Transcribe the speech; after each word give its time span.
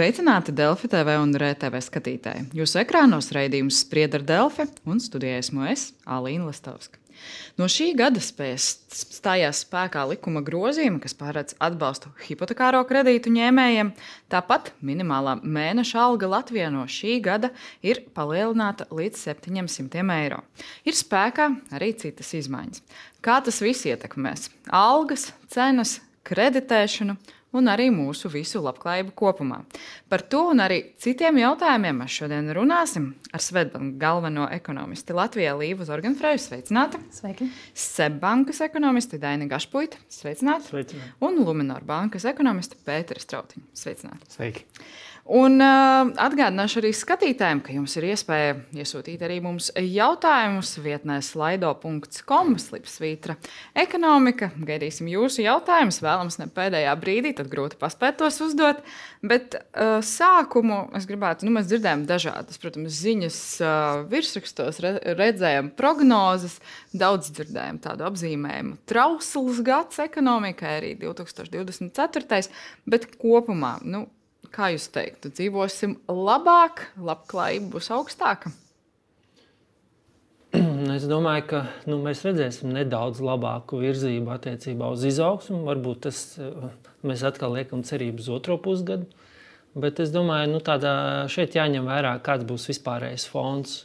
Sveicināti 0.00 0.54
Delfi 0.56 0.88
TV 0.88 1.12
un 1.20 1.34
RTV 1.36 1.76
skatītāji. 1.84 2.46
Jūsu 2.56 2.78
ekrānos 2.80 3.26
raidījums 3.36 3.82
Sprieda 3.82 4.16
ar 4.16 4.22
Delfi 4.24 4.64
un 4.88 4.96
studijā 4.96 5.34
esmu 5.42 5.66
es, 5.68 5.90
Alīna 6.08 6.46
Lastovska. 6.46 6.96
No 7.60 7.66
šī 7.68 7.90
gada 7.98 8.22
stājās 8.24 9.58
spēkā 9.66 10.06
likuma 10.08 10.40
grozījumi, 10.46 11.02
kas 11.04 11.12
paredz 11.18 11.52
atbalstu 11.60 12.14
hipotekāro 12.24 12.80
kredītu 12.88 13.28
ņēmējiem. 13.34 13.90
Tāpat 14.32 14.70
minimālā 14.80 15.34
mēneša 15.44 16.00
alga 16.00 16.30
Latvijā 16.32 16.70
no 16.72 16.86
šī 16.88 17.18
gada 17.26 17.50
ir 17.84 18.00
palielināta 18.16 18.86
līdz 18.88 19.20
700 19.20 20.06
eiro. 20.16 20.40
Ir 20.88 20.96
spēkā 20.96 21.50
arī 21.76 21.90
citas 22.00 22.32
izmaiņas. 22.40 22.80
Kā 23.20 23.36
tas 23.44 23.60
viss 23.60 23.84
ietekmēs? 23.92 24.48
Algas, 24.72 25.34
cenas, 25.52 25.98
kreditēšanu 26.24 27.18
un 27.56 27.70
arī 27.70 27.88
mūsu 27.94 28.30
visu 28.32 28.62
labklājību 28.62 29.14
kopumā. 29.18 29.60
Par 30.10 30.22
to 30.30 30.42
un 30.52 30.62
arī 30.62 30.80
citiem 31.00 31.40
jautājumiem 31.42 32.02
mēs 32.02 32.16
šodien 32.20 32.50
runāsim 32.56 33.10
ar 33.34 33.44
Svetbanku 33.44 33.98
galveno 34.00 34.46
ekonomisti 34.54 35.16
Latvijā 35.16 35.56
Līvu 35.58 35.86
Zorganfrēju. 35.88 36.42
Sveicināti! 36.46 37.02
Sveiki! 37.14 37.50
Sebbankas 37.74 38.62
ekonomisti 38.66 39.20
Daina 39.22 39.48
Gašpuita. 39.50 40.00
Sveicināti! 40.10 40.70
Sveicināti. 40.70 41.14
Un 41.26 41.42
Luminor 41.42 41.86
bankas 41.86 42.26
ekonomisti 42.30 42.78
Pētera 42.86 43.22
Strautiņa. 43.22 43.70
Sveicināti! 43.82 44.34
Sveiki! 44.36 44.66
Un 45.28 45.60
uh, 45.60 46.08
atgādināšu 46.16 46.80
arī 46.80 46.90
skatītājiem, 46.96 47.60
ka 47.62 47.74
jums 47.74 47.92
ir 48.00 48.06
iespēja 48.08 48.54
iesūtīt 48.80 49.20
arī 49.22 49.36
mums 49.44 49.68
jautājumus 49.76 50.72
vietnē 50.80 51.18
slaido.com 51.22 52.54
slipsvītra 52.58 53.36
ekonomika. 53.78 54.48
Gaidīsim 54.56 55.10
jūsu 55.12 55.44
jautājumus, 55.44 56.00
vēlams 56.02 56.40
ne 56.40 56.48
pēdējā 56.54 56.94
brīdī, 57.02 57.34
tad 57.36 57.50
grūti 57.52 57.76
paspēt 57.80 58.16
tos 58.22 58.40
uzdot. 58.42 58.80
Bet 59.20 59.58
uh, 59.60 60.00
sākumu 60.00 60.86
es 60.96 61.04
gribētu, 61.08 61.44
nu 61.44 61.52
mēs 61.58 61.68
dzirdējām 61.68 62.06
dažādas, 62.08 62.56
protams, 62.62 62.96
ziņas 63.04 63.40
uh, 63.60 64.04
virsrakstos, 64.10 64.80
re, 64.80 64.94
redzējām 65.20 65.68
prognozes, 65.76 66.56
daudz 66.96 67.28
dzirdējām 67.36 67.82
tādu 67.84 68.08
apzīmējumu. 68.08 68.80
Trausls 68.88 69.60
gads 69.68 70.00
ekonomikai 70.00 70.78
arī 70.78 70.94
2024. 71.04 72.48
bet 72.88 73.06
kopumā. 73.20 73.76
Nu, 73.84 74.08
Kā 74.50 74.72
jūs 74.74 74.88
teiktu, 74.90 75.30
dzīvosim 75.30 75.94
labāk, 76.10 76.88
labklājība 76.98 77.76
būs 77.76 77.90
augstāka? 77.94 78.50
Es 80.90 81.04
domāju, 81.06 81.44
ka 81.46 81.58
nu, 81.86 82.00
mēs 82.02 82.24
redzēsim 82.26 82.72
nedaudz 82.74 83.20
labāku 83.22 83.78
virzību 83.78 84.32
attiecībā 84.34 84.88
uz 84.90 85.04
izaugsmu. 85.06 85.60
Varbūt 85.68 86.00
tas, 86.08 86.22
mēs 87.06 87.22
atkal 87.28 87.54
liekam 87.54 87.84
cerību 87.86 88.24
uz 88.24 88.30
otro 88.34 88.56
pusgadu. 88.58 89.06
Bet 89.78 90.00
es 90.02 90.10
domāju, 90.10 90.58
ka 90.66 90.76
nu, 90.82 90.96
šeit 91.30 91.54
jāņem 91.54 91.86
vērā, 91.86 92.16
kāds 92.26 92.48
būs 92.48 92.66
vispārējais 92.72 93.28
fons. 93.30 93.76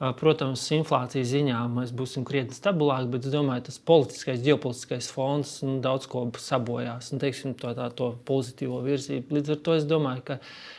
Protams, 0.00 0.62
inflācijas 0.72 1.28
ziņā 1.28 1.58
mēs 1.74 1.90
būsim 1.92 2.24
krietni 2.24 2.56
stabilāki, 2.56 3.10
bet 3.12 3.26
es 3.28 3.34
domāju, 3.34 3.66
tas 3.66 3.76
politiskais, 3.84 4.40
ģeopolitiskais 4.46 5.10
fons 5.12 5.58
nu, 5.66 5.74
daudz 5.84 6.06
ko 6.08 6.22
sabojās. 6.40 7.10
Un, 7.12 7.20
teiksim, 7.20 7.52
to, 7.60 7.74
tā, 7.76 7.90
to 7.92 8.14
pozitīvo 8.28 8.78
virzību. 8.86 9.36
Līdz 9.36 9.52
ar 9.52 9.60
to 9.66 9.74
es 9.76 9.84
domāju, 9.90 10.24
ka 10.30 10.38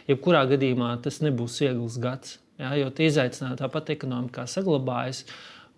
jebkurā 0.09 0.42
gadījumā 0.49 0.95
tas 1.05 1.22
nebūs 1.22 1.59
viegls 1.61 1.99
gads. 2.02 2.39
Ja, 2.58 2.73
jo 2.80 2.89
tie 2.97 3.11
izaicinājumi 3.11 3.61
tāpat 3.61 3.94
ekonomikā 3.94 4.47
saglabājas. 4.49 5.27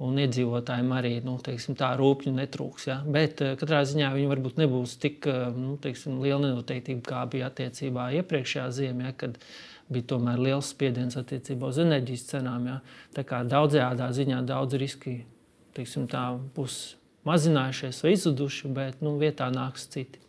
Un 0.03 0.15
iedzīvotājiem 0.23 0.95
arī 0.95 1.11
nu, 1.23 1.35
teiksim, 1.43 1.75
tā 1.79 1.91
rūpīgi 1.99 2.31
netrūks. 2.39 2.87
Ja? 2.89 2.97
Bet 3.03 3.43
katrā 3.59 3.83
ziņā 3.87 4.07
viņi 4.15 4.31
varbūt 4.31 4.63
nebūs 4.63 4.95
tik 5.03 5.27
nu, 5.53 5.75
teiksim, 5.83 6.15
liela 6.23 6.41
nenoteiktība, 6.47 7.03
kā 7.11 7.27
bija 7.29 7.51
attiecībā 7.51 8.09
iepriekšējā 8.23 8.65
ziemē, 8.79 9.11
ja, 9.11 9.15
kad 9.19 9.37
uh, 9.37 9.72
bija 9.93 10.09
tomēr 10.15 10.41
liels 10.41 10.71
spiediens 10.73 11.17
attiecībā 11.19 11.69
uz 11.69 11.79
enerģijas 11.83 12.25
cenām. 12.31 12.67
Ja? 12.71 12.79
Tā 13.15 13.25
kā 13.27 13.43
daudzajā 13.47 14.09
ziņā 14.17 14.41
daudz 14.49 14.79
riski 14.81 15.21
teiksim, 15.77 16.07
tā, 16.09 16.25
būs 16.55 16.95
mazinājušies 17.27 18.03
vai 18.03 18.13
izzuduši, 18.17 18.73
bet 18.75 19.01
nu, 19.05 19.15
vietā 19.21 19.49
nāks 19.53 19.87
citi. 19.93 20.21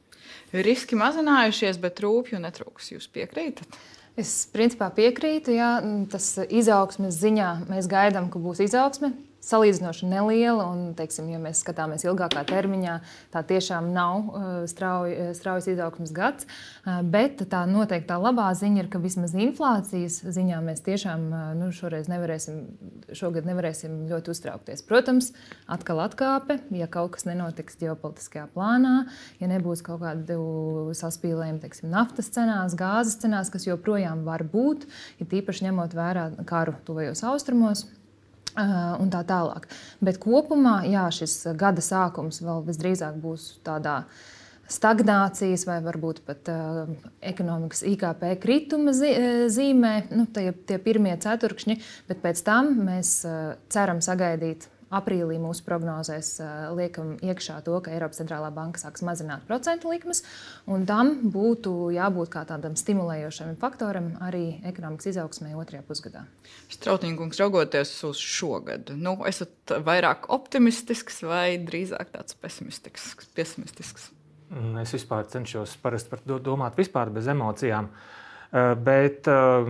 Riski 0.55 0.97
mazinājušies, 0.99 1.81
bet 1.83 2.01
rūpju 2.05 2.41
netrūks. 2.43 2.93
Jūs 2.95 3.11
piekrītat? 3.13 3.79
Es 4.21 4.45
principā 4.53 4.89
piekrītu, 4.95 5.57
ja 5.57 5.77
tas 6.11 6.37
izaugsmes 6.47 7.19
ziņā 7.19 7.51
mēs 7.67 7.89
gaidām, 7.91 8.31
ka 8.31 8.41
būs 8.43 8.63
izaugsme 8.63 9.11
salīdzinoši 9.49 10.09
neliela. 10.11 10.67
Un, 10.73 10.93
teiksim, 10.99 11.29
ja 11.33 11.41
mēs 11.43 11.63
skatāmies 11.65 12.07
ilgākā 12.07 12.45
termiņā, 12.49 12.99
tā 13.35 13.45
tiešām 13.47 13.91
nav 13.95 14.29
uh, 14.29 14.51
strauji, 14.71 15.17
uh, 15.17 15.33
straujas 15.37 15.69
izaugsmas 15.73 16.15
gads. 16.17 16.49
Uh, 16.85 17.01
bet 17.03 17.43
tā 17.53 17.65
noteiktā 17.71 18.19
labā 18.21 18.51
ziņa 18.59 18.85
ir, 18.85 18.91
ka 18.93 19.01
vismaz 19.03 19.35
inflācijas 19.37 20.21
ziņā 20.35 20.61
mēs 20.65 20.85
tiešām 20.85 21.27
nu, 21.59 21.71
šoreiz 21.75 22.09
nevarēsim, 22.11 22.61
šogad 23.17 23.49
nevarēsim 23.49 24.05
ļoti 24.11 24.33
uztraukties. 24.35 24.85
Protams, 24.87 25.33
atkal 25.71 26.03
atkāpe, 26.05 26.59
ja 26.75 26.89
kaut 26.91 27.15
kas 27.17 27.27
nenotiks 27.29 27.79
ģeopolitiskajā 27.81 28.47
plānā, 28.55 28.95
ja 29.41 29.51
nebūs 29.51 29.85
kaut 29.87 30.03
kādu 30.05 30.95
saspīlējumu 30.97 31.63
teiksim, 31.65 31.91
naftas 31.93 32.31
cenās, 32.35 32.77
gāzes 32.79 33.19
cenās, 33.23 33.53
kas 33.53 33.69
joprojām 33.69 34.25
var 34.29 34.47
būt, 34.47 34.89
ir 35.19 35.25
ja 35.25 35.31
tīpaši 35.35 35.69
ņemot 35.69 35.97
vērā 35.97 36.31
karu 36.49 36.77
tuvajos 36.87 37.25
austrumos. 37.29 37.87
Un 38.55 39.11
tā 39.11 39.25
tālāk. 39.27 39.67
Bet 40.05 40.21
kopumā 40.23 40.85
jā, 40.87 41.09
šis 41.11 41.41
gada 41.59 41.83
sākums 41.83 42.39
vēl 42.45 42.63
visdrīzāk 42.69 43.17
būs 43.19 43.49
tādā 43.67 44.05
stagnācijas 44.71 45.67
vai 45.69 45.81
varbūt 45.85 46.23
pat 46.25 46.49
uh, 46.53 46.93
ekonomikas 47.21 47.83
IKP 47.91 48.23
krituma 48.41 48.95
zīmē, 48.95 49.95
nu, 50.15 50.25
tie, 50.33 50.53
tie 50.55 50.79
pirmie 50.81 51.13
ceturkšņi, 51.21 51.77
bet 52.09 52.23
pēc 52.23 52.41
tam 52.47 52.71
mēs 52.87 53.19
uh, 53.29 53.59
ceram 53.75 54.01
sagaidīt 54.05 54.71
Aprīlī 54.95 55.37
mūsu 55.43 55.65
prognozēs 55.67 56.37
liekam 56.77 57.15
iekšā 57.25 57.59
to, 57.67 57.77
ka 57.85 57.93
Eiropas 57.95 58.21
centrālā 58.23 58.51
banka 58.55 58.83
sāks 58.83 59.05
mazināt 59.07 59.45
procentu 59.49 59.91
likmes, 59.93 60.23
un 60.71 60.87
tam 60.89 61.15
būtu 61.35 61.75
jābūt 61.97 62.33
kā 62.35 62.45
tādam 62.49 62.79
stimulējošam 62.79 63.55
faktoram 63.61 64.13
arī 64.25 64.61
ekonomikas 64.67 65.13
izaugsmē 65.15 65.55
otrajā 65.59 65.85
pusgadā. 65.89 66.25
Strautiņkungs, 66.73 67.41
raugoties 67.43 67.95
uz 68.09 68.21
šo 68.23 68.59
gadu, 68.67 68.97
nu, 68.99 69.17
esat 69.29 69.77
vairāk 69.85 70.29
optimistisks 70.35 71.23
vai 71.27 71.57
drīzāk 71.63 72.15
tāds 72.15 72.37
pesimistisks? 72.39 73.33
pesimistisks? 73.35 74.11
Mm, 74.55 74.83
es 74.83 74.93
vispār 74.95 75.27
cenšos 75.31 75.79
par 75.83 75.97
to 75.99 76.39
domāt 76.39 76.77
vispār 76.79 77.11
bez 77.15 77.29
emocijām. 77.31 77.91
Bet 78.87 79.27
uh, 79.27 79.67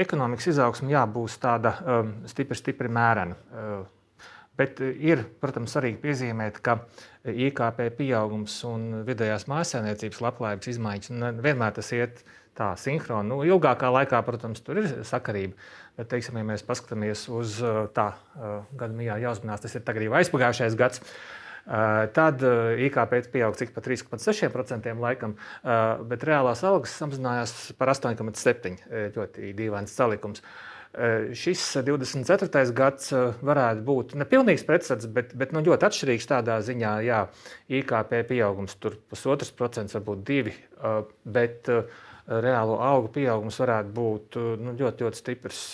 ekonomikas 0.00 0.46
izaugsme 0.54 0.94
jā, 0.94 1.02
būs 1.12 1.34
tāda 1.42 1.74
uh, 1.76 2.06
stipri, 2.30 2.56
stipri 2.56 2.88
mērena. 2.88 3.36
Uh, 3.36 3.82
Bet 4.58 4.80
eh, 4.82 4.94
ir, 5.10 5.24
protams, 5.42 5.74
svarīgi 5.74 6.00
piezīmēt, 6.02 6.60
ka 6.64 6.78
IKP 7.24 7.88
pieaugums 7.98 8.56
un 8.68 9.04
vidējās 9.06 9.48
mājasēmniecības 9.50 10.22
labklājības 10.24 10.72
izmaiņas 10.74 11.14
vienmēr 11.44 11.78
tas 11.78 11.92
iet 11.96 12.24
tā 12.54 12.70
sinhroni. 12.78 13.32
Nu, 13.32 13.40
ilgākā 13.46 13.90
laikā, 13.90 14.20
protams, 14.26 14.62
tur 14.62 14.82
ir 14.82 14.90
sakarība. 15.06 15.56
Bet, 15.98 16.10
teiksim, 16.10 16.38
ja 16.38 16.46
mēs 16.46 16.66
paskatāmies 16.66 17.26
uz 17.34 17.56
eh, 17.62 17.80
tā 17.96 18.12
eh, 18.14 18.60
gada 18.78 18.94
mijā, 18.94 19.18
jāuzmanās, 19.26 19.64
tas 19.64 19.74
ir 19.74 19.86
tagad 19.86 20.06
jau 20.06 20.14
aizpagājušais 20.20 20.78
gads. 20.80 21.02
Tad 21.64 22.42
IKP 22.44 23.14
pieauga 23.32 23.56
cik 23.56 23.70
pa 23.72 23.80
3,6% 23.80 24.90
laikam, 25.00 25.32
bet 26.10 26.26
reālās 26.28 26.60
algas 26.68 26.92
samazinājās 27.00 27.54
par 27.78 27.88
8,7%. 27.88 28.84
Ļoti 29.14 29.54
dīvains 29.56 29.94
salikums. 29.96 30.42
Eh, 30.44 30.73
šis 31.34 31.62
24. 31.82 32.72
gads 32.76 33.10
eh, 33.12 33.32
varētu 33.42 33.82
būt 33.86 34.14
ne 34.20 34.26
pilnīgs 34.28 34.62
pretstats, 34.66 35.08
bet, 35.10 35.32
bet 35.38 35.54
nu, 35.54 35.62
ļoti 35.66 35.88
atšķirīgs 35.88 36.28
tādā 36.30 36.60
ziņā, 36.62 36.92
ka 37.08 37.24
IKP 37.80 38.20
pieaugums 38.28 38.76
tur 38.78 38.98
pusotrs 39.10 39.50
procents, 39.56 39.96
varbūt 39.98 40.22
divi, 40.28 40.54
eh, 40.54 41.00
bet 41.24 41.70
reālo 42.24 42.78
augu 42.80 43.10
pieaugums 43.16 43.58
varētu 43.60 43.90
būt 43.96 44.38
nu, 44.62 44.72
ļoti, 44.78 45.04
ļoti 45.04 45.20
stiprs 45.20 45.64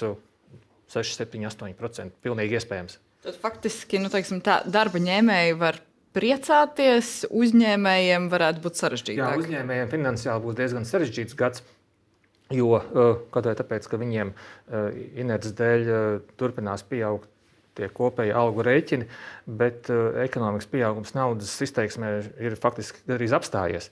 -6, 0.95 1.21
7, 1.21 1.45
8%. 1.47 2.17
Pilnīgi 2.25 2.59
iespējams. 2.59 2.97
Tad 3.23 3.37
faktiski 3.39 4.01
nu, 4.01 4.09
teiksim, 4.11 4.41
tā, 4.43 4.59
darba 4.67 4.99
ņēmēji 4.99 5.59
var 5.61 5.79
priecāties, 6.17 7.27
uzņēmējiem 7.31 8.27
varētu 8.33 8.65
būt 8.65 8.81
sarežģītāk. 8.81 9.21
Jā, 9.21 9.37
uzņēmējiem 9.39 9.93
finansiāli 9.93 10.43
būs 10.43 10.59
diezgan 10.59 10.89
sarežģīts 10.89 11.37
gads. 11.39 11.63
Jo 12.51 12.81
eh, 12.81 13.19
vai 13.31 13.55
tāpēc, 13.55 13.87
ka 13.87 13.99
viņiem 14.01 14.33
eh, 14.35 15.03
inerces 15.23 15.55
dēļ 15.59 15.91
eh, 15.91 16.07
turpinās 16.41 16.83
pieaugt 16.87 17.29
tie 17.79 17.87
kopēji 17.95 18.33
algu 18.35 18.65
rēķini, 18.67 19.07
bet 19.57 19.87
ekonomikas 20.25 20.67
pieaugums 20.69 21.15
naudas 21.15 21.53
izteiksmē 21.63 22.09
ir 22.43 22.57
faktiski 22.59 23.05
gandrīz 23.07 23.33
apstājies. 23.39 23.87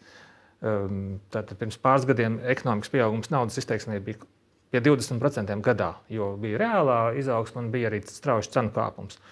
Ehm, 0.67 1.21
tātad 1.31 1.55
pirms 1.61 1.79
pāris 1.81 2.05
gadiem 2.11 2.41
ekonomikas 2.43 2.91
pieaugums 2.91 3.31
naudas 3.31 3.61
izteiksmē 3.63 4.01
bija 4.05 4.27
pie 4.75 4.83
20% 4.83 5.63
gadā, 5.65 5.93
jo 6.11 6.33
bija 6.43 6.59
reālā 6.65 6.99
izaugsme 7.23 7.63
un 7.63 7.71
bija 7.73 7.93
arī 7.93 8.03
strauji 8.11 8.51
cenu 8.51 8.75
kāpums. 8.75 9.23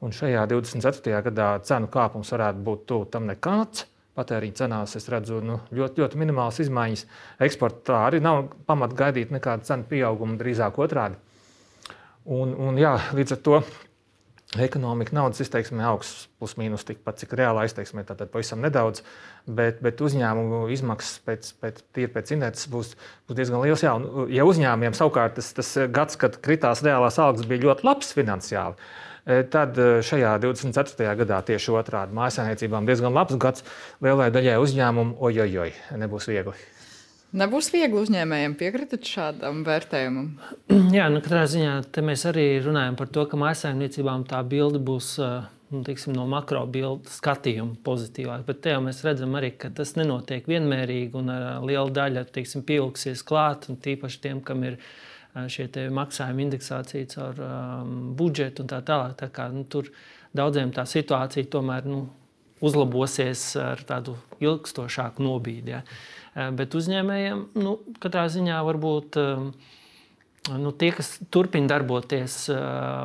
Un 0.00 0.14
šajā 0.14 0.46
24. 0.54 1.18
gadā 1.26 1.50
cenu 1.66 1.90
kāpums 1.90 2.30
varētu 2.38 2.62
būt 2.70 2.86
tuvu 2.94 3.10
tam 3.10 3.26
nekāds 3.28 3.90
patēriņa 4.20 4.62
cenās 4.62 4.96
es 5.00 5.08
redzu 5.12 5.40
nu, 5.44 5.58
ļoti, 5.74 6.04
ļoti 6.04 6.20
minimālas 6.20 6.60
izmaiņas. 6.62 7.06
Eksportā 7.48 8.04
arī 8.06 8.22
nav 8.22 8.50
pamata 8.68 8.98
gaidīt 9.04 9.32
nekādu 9.34 9.66
cenu 9.68 9.88
pieaugumu, 9.90 10.38
drīzāk 10.40 10.78
otrādi. 10.84 11.18
Un, 12.30 12.52
un, 12.52 12.76
jā, 12.78 12.98
līdz 13.16 13.38
ar 13.38 13.40
to 13.46 13.62
Ekonomika 14.58 15.14
naudas 15.14 15.38
izteiksmē 15.44 15.84
augsts, 15.86 16.24
plus 16.40 16.56
mīnus 16.58 16.82
tikpat, 16.82 17.20
cik 17.20 17.36
reālā 17.38 17.68
izteiksmē, 17.68 18.02
tātad 18.08 18.32
pavisam 18.32 18.58
nedaudz, 18.64 19.04
bet, 19.46 19.78
bet 19.78 20.02
uzņēmumu 20.02 20.64
izmaksas 20.74 21.20
pēc, 21.22 21.52
pēc, 21.62 21.78
pēc 21.94 22.32
inerces 22.34 22.66
būs, 22.72 22.96
būs 23.30 23.38
diezgan 23.38 23.62
liels. 23.62 23.84
Jā, 23.86 23.92
un, 23.94 24.26
ja 24.34 24.46
uzņēmumiem 24.48 24.96
savukārt 24.98 25.38
tas, 25.38 25.52
tas 25.54 25.70
gads, 25.94 26.18
kad 26.18 26.40
kritās 26.42 26.82
reālās 26.82 27.20
algas, 27.22 27.46
bija 27.46 27.68
ļoti 27.68 27.86
labs 27.86 28.10
finansiāli, 28.16 28.90
tad 29.24 29.78
e, 29.78 29.88
šajā 30.06 30.34
24. 30.42 31.14
gadā 31.22 31.40
tieši 31.46 31.74
otrādi 31.76 32.16
mājasēmniecībām 32.16 32.88
diezgan 32.88 33.16
labs 33.16 33.38
gads 33.40 33.64
lielai 34.04 34.30
daļai 34.34 34.58
uzņēmumu, 34.62 35.18
ojojoj, 35.28 35.74
nebūs 36.00 36.28
viegli. 36.30 36.56
Nebūs 37.40 37.68
viegli 37.70 38.00
uzņēmējiem 38.00 38.56
piekritīt 38.58 39.06
šādam 39.06 39.62
vērtējumam. 39.66 40.32
Jā, 40.96 41.06
nu, 41.12 41.22
katrā 41.22 41.44
ziņā 41.50 41.76
mēs 42.02 42.26
arī 42.26 42.46
runājam 42.64 42.98
par 42.98 43.12
to, 43.14 43.26
ka 43.30 43.38
mājsaimniecībām 43.38 44.26
tā 44.30 44.42
bilde 44.50 44.80
būs 44.82 45.12
nu, 45.70 45.82
teiksim, 45.86 46.14
no 46.16 46.26
makro 46.30 46.64
bildes 46.66 47.20
skatījuma 47.20 47.78
pozitīvāk. 47.86 48.42
Bet 48.48 48.64
te 48.64 48.74
jau 48.74 48.80
mēs 48.82 49.04
redzam, 49.06 49.36
arī, 49.38 49.52
ka 49.54 49.70
tas 49.74 49.94
nenotiek 49.98 50.48
vienmērīgi 50.50 51.20
un 51.20 51.30
liela 51.68 51.86
daļa 52.00 52.26
teiksim, 52.34 52.64
pieaugusies 52.66 53.22
klāt. 53.26 53.68
Tīpaši 53.84 54.22
tiem, 54.26 54.42
kam 54.42 54.66
ir 54.66 54.80
šie 55.50 55.68
maksājuma 55.94 56.42
indeksācija 56.46 57.10
caur 57.12 57.42
um, 57.44 57.92
budžetu 58.18 58.64
un 58.64 58.70
tā 58.72 58.80
tālāk. 58.86 59.14
Tā 59.20 59.28
kā, 59.34 59.50
nu, 59.54 59.64
tur 59.70 59.90
daudziem 60.36 60.72
tā 60.74 60.86
situācija 60.88 61.50
tomēr 61.52 61.86
nu, 61.88 62.04
uzlabosies 62.60 63.44
ar 63.60 63.80
tādu 63.88 64.16
ilgstošāku 64.42 65.24
nobīdi. 65.24 65.74
Ja. 65.74 65.82
Eh, 66.34 66.50
bet 66.56 66.74
uzņēmējiem 66.76 67.44
nu, 67.60 67.76
katrā 68.02 68.26
ziņā 68.32 68.60
varbūt 68.68 69.20
eh, 69.20 69.46
nu, 70.48 70.72
tie, 70.72 70.88
kas 70.96 71.12
turpina 71.32 71.68
darboties 71.68 72.46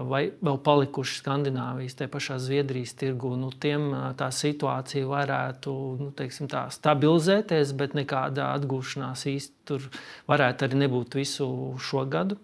vai 0.08 0.22
vēl 0.40 0.60
palikuši 0.64 1.20
Skandinavijas, 1.20 1.98
te 2.00 2.08
pašā 2.12 2.38
Zviedrijas 2.42 2.96
tirgu, 2.98 3.34
nu, 3.40 3.52
tiem 3.52 3.90
tā 4.20 4.30
situācija 4.32 5.08
varētu 5.10 5.76
nu, 6.00 6.10
teiksim, 6.16 6.48
tā, 6.52 6.66
stabilizēties, 6.74 7.76
bet 7.78 7.98
nekāda 7.98 8.54
atgūšanās 8.56 9.28
īsti 9.34 9.68
tur 9.68 9.90
varētu 10.32 10.68
arī 10.68 10.86
nebūt 10.86 11.20
visu 11.20 11.48
šo 11.84 12.06
gadu. 12.10 12.40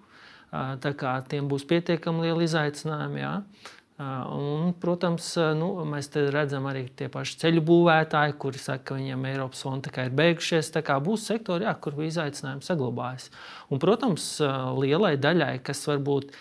Tā 0.52 0.92
kā 1.00 1.16
tiem 1.32 1.48
būs 1.48 1.64
pietiekami 1.70 2.28
lieli 2.28 2.50
izaicinājumi. 2.50 3.22
Jā. 3.24 3.36
Un, 4.02 4.72
protams, 4.82 5.28
nu, 5.60 5.68
mēs 5.86 6.10
redzam 6.34 6.66
arī 6.72 6.88
tie 6.98 7.10
paši 7.12 7.38
ceļu 7.44 7.62
būvētāji, 7.68 8.38
kuri 8.42 8.62
saka, 8.62 8.86
ka 8.90 8.98
viņiem 8.98 9.28
Eiropas 9.30 9.62
fonda 9.66 9.92
ir 10.06 10.16
beigušies. 10.18 10.72
Būs 11.06 11.28
sektori, 11.30 11.68
jā, 11.68 11.76
kur 11.78 12.00
izaicinājumi 12.02 12.66
saglabājas. 12.66 13.30
Un, 13.70 13.82
protams, 13.84 14.34
lielai 14.82 15.18
daļai, 15.22 15.54
kas 15.68 15.86
varbūt 15.92 16.34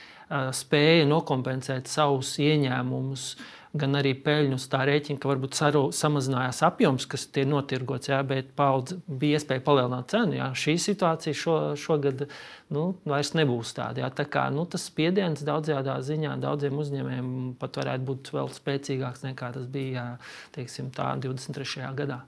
spēja 0.56 1.08
nokompensēt 1.10 1.90
savus 1.90 2.36
ieņēmumus, 2.38 3.24
uh, 3.34 3.59
gan 3.72 3.94
arī 4.00 4.12
peļņu 4.18 4.56
uz 4.58 4.64
tā 4.70 4.80
rēķina, 4.88 5.20
ka 5.22 5.30
varbūt 5.30 5.58
saru, 5.58 5.82
samazinājās 5.94 6.62
apjoms, 6.66 7.06
kas 7.10 7.28
ir 7.38 7.46
notirgots, 7.50 8.10
jā, 8.10 8.18
bet 8.26 8.50
paudz, 8.58 8.96
bija 9.06 9.38
iespēja 9.38 9.62
palielināt 9.66 10.10
cenu. 10.10 10.38
Jā. 10.40 10.48
Šī 10.58 10.74
situācija 10.82 11.36
šo, 11.38 11.56
šogad 11.78 12.26
nu, 12.74 12.86
vairs 13.08 13.32
nebūs 13.38 13.74
tāda. 13.76 14.04
Jā. 14.04 14.10
Tā 14.14 14.26
kā, 14.30 14.48
nu, 14.54 14.66
tas 14.70 14.88
spiediens 14.90 15.44
daudzajā 15.46 16.00
ziņā 16.06 16.34
daudziem 16.42 16.82
uzņēmējiem 16.82 17.30
pat 17.62 17.80
varētu 17.82 18.10
būt 18.10 18.34
vēl 18.34 18.52
spēcīgāks 18.58 19.24
nekā 19.28 19.54
tas 19.54 19.70
bija 19.70 20.10
teiksim, 20.56 20.90
tā, 20.94 21.14
23. 21.22 21.86
gadā. 22.02 22.22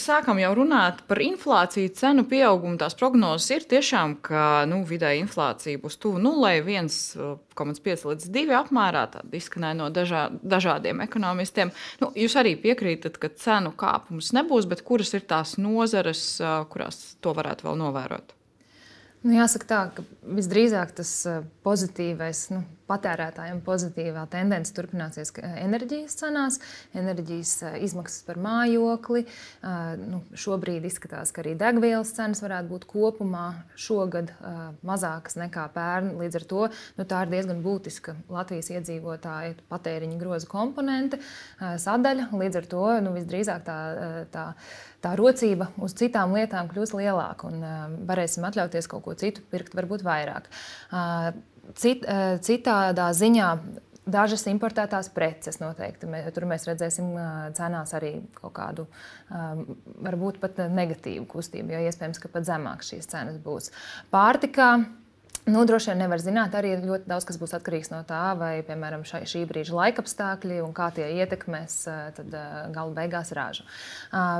Sākam 0.00 0.40
jau 0.42 0.50
runāt 0.58 1.04
par 1.06 1.20
inflāciju, 1.22 1.92
cenu 1.94 2.24
pieaugumu. 2.26 2.74
Tās 2.80 2.96
prognozes 2.98 3.46
ir 3.54 3.66
tiešām, 3.70 4.16
ka 4.26 4.64
nu, 4.70 4.80
vidēji 4.88 5.22
inflācija 5.22 5.78
būs 5.82 5.98
tuvu 6.02 6.18
nulē, 6.22 6.56
1,5 6.64 8.06
līdz 8.10 8.30
2 8.34 8.56
apmērā. 8.58 9.04
Tāda 9.14 9.38
izskanēja 9.38 9.78
no 9.78 9.90
dažā, 9.94 10.26
dažādiem 10.42 11.04
ekonomistiem. 11.06 11.70
Nu, 12.02 12.10
jūs 12.18 12.34
arī 12.40 12.56
piekrītat, 12.60 13.20
ka 13.22 13.30
cenu 13.38 13.74
kāpums 13.78 14.32
nebūs, 14.34 14.66
bet 14.70 14.82
kuras 14.86 15.14
ir 15.14 15.26
tās 15.30 15.56
nozares, 15.62 16.24
kurās 16.74 17.04
to 17.22 17.36
varētu 17.36 17.70
vēl 17.70 17.78
novērot? 17.86 18.34
Nu, 19.24 19.32
jāsaka 19.32 19.68
tā, 19.68 19.82
ka 19.96 20.04
visdrīzāk 20.36 20.94
tas 21.00 21.12
pozitīvais. 21.64 22.48
Nu, 22.52 22.64
patērētājiem 22.88 23.60
pozitīvā 23.64 24.24
tendence 24.32 24.72
turpināsies 24.76 25.32
enerģijas 25.40 26.16
cenās, 26.20 26.60
enerģijas 26.96 27.54
eh, 27.64 27.78
izmaksas 27.86 28.24
par 28.26 28.40
mājokli. 28.44 29.24
Eh, 29.24 29.94
nu, 30.00 30.20
šobrīd 30.38 30.84
izskatās, 30.88 31.32
ka 31.34 31.42
arī 31.44 31.54
degvielas 31.60 32.12
cenas 32.16 32.42
varētu 32.44 32.70
būt 32.72 32.86
kopumā 32.90 33.46
šogad 33.80 34.32
eh, 34.34 34.62
mazākas 34.86 35.38
nekā 35.40 35.66
pērn. 35.74 36.14
Līdz 36.20 36.40
ar 36.40 36.48
to 36.52 36.64
nu, 36.98 37.08
tā 37.08 37.24
ir 37.24 37.32
diezgan 37.32 37.62
būtiska 37.64 38.18
Latvijas 38.32 38.70
iedzīvotāju 38.74 39.58
patēriņa 39.72 40.20
groza 40.20 40.50
komponente, 40.50 41.20
sadaļa. 41.60 42.30
Līdz 42.34 42.60
ar 42.60 42.72
to 42.74 42.88
nu, 43.04 43.14
visdrīzāk 43.16 43.64
tā. 43.66 43.78
tā 44.34 44.50
tā 45.04 45.14
rocība 45.20 45.70
uz 45.84 45.94
citām 45.98 46.34
lietām 46.36 46.70
kļūs 46.72 46.94
lielāka 46.96 47.50
un 47.50 47.60
uh, 47.62 47.88
varēsim 48.08 48.46
atļauties 48.48 48.88
kaut 48.90 49.04
ko 49.06 49.16
citu 49.20 49.44
pirkt, 49.52 49.76
varbūt 49.76 50.06
vairāk. 50.06 50.48
Uh, 50.90 51.34
Cit, 51.72 52.04
eh, 52.04 52.36
citādā 52.44 53.06
ziņā 53.16 53.48
dažas 54.04 54.44
importētās 54.50 55.08
preces 55.14 55.56
noteikti. 55.62 56.08
Mē, 56.10 56.20
tur 56.36 56.44
mēs 56.48 56.66
redzēsim 56.68 57.14
cenās 57.56 57.94
arī 57.96 58.18
kaut 58.36 58.52
kādu, 58.58 58.84
varbūt 60.04 60.42
pat 60.42 60.60
negatīvu 60.68 61.24
kustību, 61.30 61.72
jo 61.72 61.80
iespējams, 61.88 62.20
ka 62.20 62.28
pat 62.28 62.44
zemāk 62.44 62.84
šīs 62.84 63.08
cenas 63.08 63.40
būs. 63.40 63.70
Pārtikā. 64.12 64.74
Nu, 65.44 65.66
droši 65.68 65.90
vien 65.90 65.98
nevar 66.00 66.22
zināt, 66.24 66.54
arī 66.56 66.70
ļoti 66.80 67.04
daudz 67.10 67.26
kas 67.28 67.36
būs 67.36 67.52
atkarīgs 67.58 67.90
no 67.92 67.98
tā, 68.08 68.30
vai, 68.40 68.62
piemēram, 68.64 69.02
šai, 69.04 69.26
šī 69.28 69.42
brīža 69.50 69.74
laikapstākļi 69.76 70.62
un 70.64 70.72
kā 70.76 70.86
tie 70.96 71.10
ietekmēs 71.20 71.74
tad, 72.16 72.36
gala 72.72 72.96
beigās 72.96 73.32
ražu. 73.36 73.66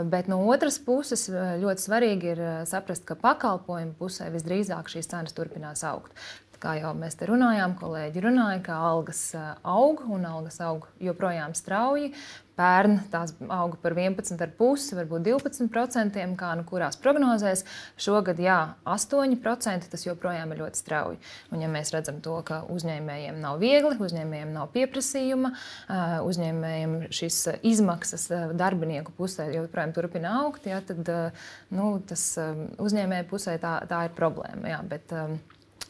Bet 0.09 0.31
no 0.33 0.41
otras 0.49 0.79
puses, 0.81 1.27
ļoti 1.61 1.85
svarīgi 1.85 2.33
ir 2.33 2.41
saprast, 2.71 3.05
ka 3.05 3.19
pakalpojumu 3.21 3.93
pusē 4.01 4.31
visdrīzāk 4.33 4.89
šīs 4.95 5.13
cenas 5.13 5.37
turpinās 5.37 5.85
augt 5.85 6.17
kā 6.65 6.79
jau 6.81 6.95
mēs 6.97 7.19
te 7.21 7.29
runājām, 7.29 7.77
kolēģi 7.81 8.25
runāja, 8.25 8.63
ka 8.65 8.81
algas 8.89 9.27
aug 9.37 10.05
un 10.09 10.25
algas 10.29 10.61
aug 10.65 10.89
joprojām 11.03 11.57
strauji. 11.57 12.15
Pērn 12.55 13.01
tās 13.11 13.33
auga 13.51 13.75
par 13.83 13.97
11,5%, 13.99 14.95
varbūt 14.95 15.25
12%, 15.27 16.21
kā 16.39 16.51
nu 16.55 16.63
kurās 16.69 16.95
prognozēs. 17.03 17.65
Šogad, 17.99 18.39
jā, 18.39 18.59
8%, 18.87 19.89
tas 19.91 20.07
joprojām 20.07 20.53
ir 20.55 20.61
ļoti 20.63 20.79
strauji. 20.79 21.19
Un, 21.51 21.65
ja 21.65 21.71
mēs 21.73 21.91
redzam 21.91 22.21
to, 22.23 22.37
ka 22.47 22.61
uzņēmējiem 22.71 23.41
nav 23.43 23.59
viegli, 23.59 23.99
uzņēmējiem 23.99 24.55
nav 24.55 24.71
pieprasījuma, 24.77 25.51
uzņēmējiem 26.31 26.95
šīs 27.19 27.41
izmaksas 27.75 28.29
darbinieku 28.55 29.17
pusē 29.19 29.49
joprojām 29.57 29.97
turpina 29.97 30.39
augt, 30.45 30.71
jā, 30.71 30.79
tad 30.87 31.11
nu, 31.75 31.91
tas 32.07 32.29
uzņēmēju 32.39 33.31
pusē 33.35 33.59
tā, 33.59 33.81
tā 33.91 34.07
ir 34.07 34.15
problēma. 34.15 34.77
Jā, 34.77 34.79
bet, 34.95 35.19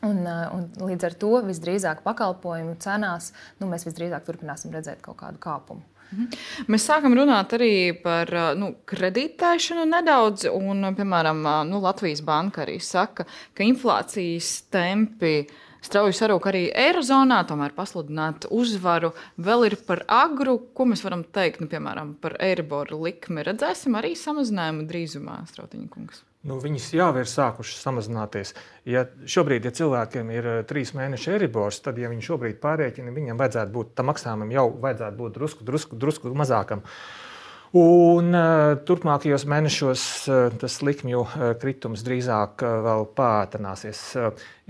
Un, 0.05 0.21
eh, 0.27 0.45
un 0.53 0.69
līdz 0.91 1.09
ar 1.09 1.17
to 1.17 1.33
visdrīzāk 1.47 2.05
pakalpojumu 2.05 2.77
cenās 2.83 3.33
nu, 3.61 3.69
mēs 3.71 3.87
visdrīzāk 3.89 4.27
turpināsim 4.27 4.75
redzēt 4.75 5.01
kaut 5.05 5.21
kādu 5.23 5.41
kāpumu. 5.41 5.85
Mhm. 6.13 6.27
Mēs 6.69 6.85
sākam 6.87 7.17
runāt 7.17 7.55
arī 7.57 7.75
par 8.03 8.29
eh, 8.29 8.55
nu, 8.59 8.75
kreditēšanu 8.91 9.87
nedaudz. 9.89 10.49
Un, 10.53 10.85
piemēram, 10.99 11.41
eh, 11.49 11.61
nu, 11.71 11.81
Latvijas 11.85 12.25
banka 12.25 12.65
arī 12.67 12.81
saka, 12.83 13.25
ka 13.55 13.65
inflācijas 13.65 14.51
tempi 14.75 15.47
strauji 15.85 16.17
sarūk 16.21 16.51
arī 16.53 16.67
Eirozonā, 16.85 17.41
tomēr 17.49 17.73
pasludināt 17.77 18.49
uzvaru 18.53 19.15
vēl 19.41 19.71
ir 19.71 19.79
par 19.89 20.05
agru. 20.09 20.59
Ko 20.77 20.89
mēs 20.91 21.05
varam 21.07 21.25
teikt 21.25 21.65
nu, 21.65 21.71
piemēram, 21.73 22.15
par 22.21 22.37
Eiriboru 22.45 23.01
likmi? 23.09 23.45
Redzēsim 23.47 23.97
arī 24.01 24.13
samazinājumu 24.19 24.89
drīzumā, 24.91 25.41
Strautiņa 25.49 25.91
kungs 25.97 26.25
nu, 26.49 26.61
viņas 26.63 26.89
jau 26.97 27.11
ir 27.21 27.29
sākušas 27.31 27.83
samazināties. 27.87 28.55
Ja 28.89 29.07
šobrīd, 29.25 29.67
ja 29.69 29.75
cilvēkiem 29.75 30.33
ir 30.35 30.49
eh, 30.53 30.63
trīs 30.69 30.95
mēneši 30.97 31.37
eribors, 31.39 31.83
tad, 31.85 31.99
ja 32.01 32.13
viņi 32.13 32.29
šobrīd 32.29 32.63
pārreķina, 32.63 33.15
viņam 33.15 33.41
vajadzētu 33.41 33.75
būt 33.75 33.95
tam 33.99 34.13
maksājumam 34.13 34.53
jau 34.55 34.69
vajadzētu 34.85 35.21
būt 35.21 35.39
drusku, 35.39 35.69
drusku, 35.69 36.01
drusku 36.01 36.35
mazākam. 36.37 36.85
Uh, 36.85 37.34
Un 37.75 38.29
uh, 38.31 38.77
turpmākajos 38.87 39.49
mēnešos 39.51 40.03
uh, 40.31 40.53
tas 40.63 40.77
likmju 40.87 41.23
uh, 41.25 41.47
kritums 41.59 42.05
drīzāk 42.07 42.63
vēl 42.63 43.09
pātrināsies. 43.19 44.03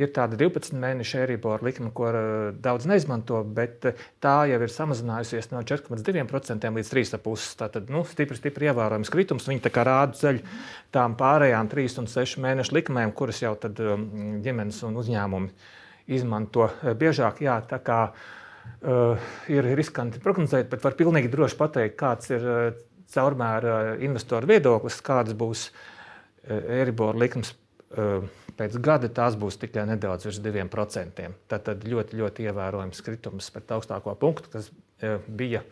Ir 0.00 0.08
tāda 0.16 0.38
12 0.40 0.72
mēneša 0.80 1.20
eribora 1.26 1.66
likme, 1.66 1.90
ko 1.92 2.08
daudz 2.64 2.86
neizmanto, 2.88 3.42
bet 3.44 3.84
tā 4.24 4.32
jau 4.48 4.56
ir 4.56 4.72
samazinājusies 4.72 5.50
no 5.52 5.60
4,2% 5.68 6.70
līdz 6.78 6.92
3,5%. 6.94 7.58
Tātad 7.60 7.92
nu, 7.92 8.06
stipri, 8.08 8.38
stipri 8.40 8.70
ievērojams 8.70 9.12
kritums. 9.12 9.50
Viņi 9.52 9.74
rāda 9.84 10.16
ceļu 10.22 10.40
tām 10.96 11.18
pārējām 11.20 11.68
3 11.74 11.98
un 12.00 12.08
6 12.08 12.40
mēnešu 12.46 12.78
likmēm, 12.78 13.12
kuras 13.12 13.42
jau 13.44 13.52
tad 13.60 13.84
ģimenes 14.48 14.80
un 14.88 14.96
uzņēmumi 15.04 15.52
izmanto 16.16 16.70
biežāk. 16.96 17.44
Jā, 17.44 17.60
Uh, 18.84 19.20
ir 19.48 19.64
riskanti 19.76 20.20
prognozēt, 20.20 20.70
bet 20.72 20.82
var 20.84 20.94
pilnīgi 20.96 21.30
droši 21.32 21.56
pateikt, 21.56 21.94
kāds 22.00 22.30
ir 22.32 22.44
uh, 22.44 22.82
caurmēra 23.12 23.96
investoru 24.04 24.48
viedoklis, 24.50 25.02
kādas 25.04 25.36
būs 25.38 25.68
Eiribor 26.44 27.16
likmes 27.16 27.54
pēc 28.58 28.76
gada 28.82 29.08
tās 29.12 29.36
būs 29.38 29.58
tikai 29.62 29.86
nedaudz 29.88 30.26
virs 30.28 30.40
2%. 30.42 31.28
Tad 31.50 31.86
ļoti, 31.88 32.18
ļoti 32.20 32.48
ievērojams 32.48 33.02
kritums 33.06 33.50
pret 33.54 33.74
augstāko 33.76 34.14
punktu, 34.18 34.50
kas 34.52 34.70
bija 35.28 35.62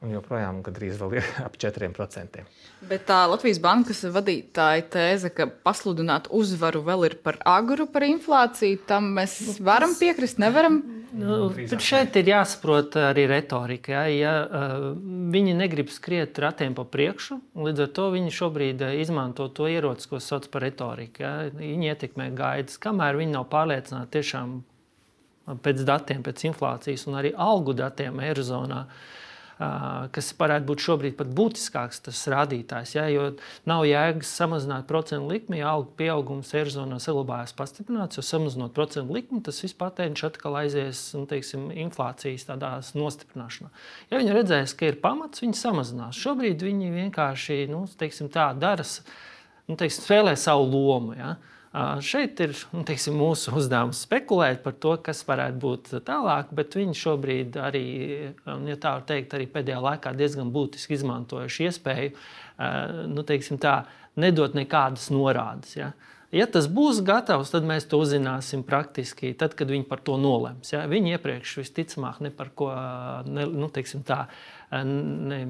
un 0.00 0.14
joprojām 0.14 0.62
gandrīz 0.64 1.00
ir 1.12 1.26
ap 1.46 1.56
4%. 1.60 2.44
Bet 2.88 3.04
tā 3.08 3.18
Latvijas 3.28 3.60
bankas 3.60 4.00
vadītāja 4.14 4.86
tēze, 4.94 5.30
ka 5.34 5.46
pasludināt 5.64 6.30
uzvaru 6.32 6.80
vēl 6.86 7.04
ir 7.10 7.18
par 7.20 7.36
agru 7.48 7.84
par 7.90 8.06
inflāciju, 8.08 8.80
tam 8.88 9.12
mēs 9.18 9.60
varam 9.60 9.92
piekrist, 9.98 10.40
nevaram. 10.40 10.80
Nu, 11.10 11.50
šeit 11.82 12.14
ir 12.20 12.30
jāsaprot 12.30 12.94
arī 13.02 13.26
retorika. 13.28 13.92
Ja, 13.92 14.02
ja 14.08 14.34
uh, 14.46 14.88
viņi 15.34 15.56
negrib 15.58 15.90
skriet 15.92 16.38
ratiem 16.40 16.76
pa 16.78 16.86
priekšu, 16.86 17.40
līdz 17.60 17.84
ar 17.84 17.92
to 17.98 18.08
viņi 18.14 18.34
šobrīd 18.38 18.86
izmanto 19.02 19.50
to 19.52 19.68
ieroci, 19.68 20.08
ko 20.08 20.22
sauc 20.22 20.48
par 20.52 20.64
retoriku. 20.64 21.26
Ja. 21.26 21.34
Viņi 21.52 21.92
ietekmē 21.92 22.30
gaidas, 22.38 22.80
kamēr 22.80 23.20
viņi 23.20 23.36
nav 23.36 23.50
pārliecināti 23.52 24.16
tiešām 24.16 24.60
pēc 25.60 25.82
datiem, 25.82 26.22
pēc 26.22 26.46
inflācijas 26.46 27.08
un 27.10 27.18
arī 27.18 27.34
algu 27.34 27.74
datiem 27.74 28.22
Eirozonā. 28.22 28.84
Uh, 28.86 29.18
kas 30.14 30.30
varētu 30.38 30.64
būt 30.70 30.82
šobrīd 30.86 31.16
pat 31.18 31.32
būtiskāks 31.36 32.00
tas 32.06 32.20
rādītājs. 32.32 32.94
Ja, 32.96 33.04
jo 33.12 33.26
nav 33.68 33.84
jēgas 33.84 34.30
samazināt 34.38 34.86
procentu 34.88 35.28
likmi, 35.28 35.58
ja 35.60 35.74
algu 35.74 35.92
pieaugums 35.98 36.54
Eirozonā 36.56 36.96
saglabājas 37.02 37.52
pastiprināts, 37.58 38.16
jo 38.16 38.24
samazinot 38.24 38.72
procentu 38.76 39.18
likmi, 39.18 39.42
tas 39.44 39.60
viss 39.60 39.76
patēriņš 39.76 40.24
atkal 40.30 40.56
aizies 40.62 41.02
nu, 41.18 41.26
teiksim, 41.28 41.68
inflācijas 41.84 42.48
nostiprināšanā. 42.96 43.68
Ja 44.08 44.22
viņi 44.22 44.36
redzēs, 44.38 44.76
ka 44.78 44.88
ir 44.88 45.00
pamats, 45.04 45.44
viņi 45.44 45.60
samazinās. 45.60 46.16
Šobrīd 46.16 46.64
viņi 46.64 46.94
vienkārši 46.96 47.66
nu, 47.68 47.84
teiksim, 48.00 48.32
tā 48.32 48.50
dara, 48.56 48.86
nu, 49.68 49.76
teiksim, 49.76 50.06
spēlē 50.06 50.36
savu 50.40 50.70
lomu. 50.72 51.18
Ja. 51.20 51.34
Šeit 52.02 52.40
ir 52.42 52.56
nu, 52.74 52.82
teiksim, 52.82 53.14
mūsu 53.14 53.52
uzdevums 53.54 54.00
spekulēt 54.02 54.64
par 54.64 54.74
to, 54.82 54.96
kas 55.06 55.20
varētu 55.28 55.60
būt 55.62 55.90
tālāk, 56.02 56.50
bet 56.58 56.74
viņi 56.74 56.96
šobrīd 56.98 57.58
arī, 57.62 57.84
ja 58.66 58.78
tā 58.82 58.96
var 58.96 59.04
teikt, 59.06 59.36
arī 59.38 59.46
pēdējā 59.52 59.78
laikā 59.84 60.10
diezgan 60.18 60.50
būtiski 60.50 60.98
izmantojuši 60.98 61.68
iespēju 61.68 62.10
nu, 63.14 63.22
teiksim, 63.26 63.60
tā, 63.62 63.84
nedot 64.18 64.58
nekādas 64.58 65.12
norādes. 65.14 65.76
Ja? 65.78 65.92
Ja 66.34 66.46
tas 66.50 66.66
būs 66.70 67.04
gatavs, 67.06 67.54
tad 67.54 67.64
mēs 67.66 67.86
to 67.90 68.02
uzzināsim 68.02 68.66
praktiski, 68.66 69.30
tad, 69.38 69.54
kad 69.58 69.70
viņi 69.70 69.86
par 69.86 70.02
to 70.02 70.18
nolems. 70.18 70.74
Ja? 70.74 70.84
Viņi 70.90 71.16
iepriekš 71.16 71.56
visticamāk 71.62 72.18
ne 72.26 72.34
par 72.34 72.50
ko 72.54 72.70
ne, 73.30 73.46
nu, 73.46 73.70
tā, 73.70 74.24
ne, 74.74 75.40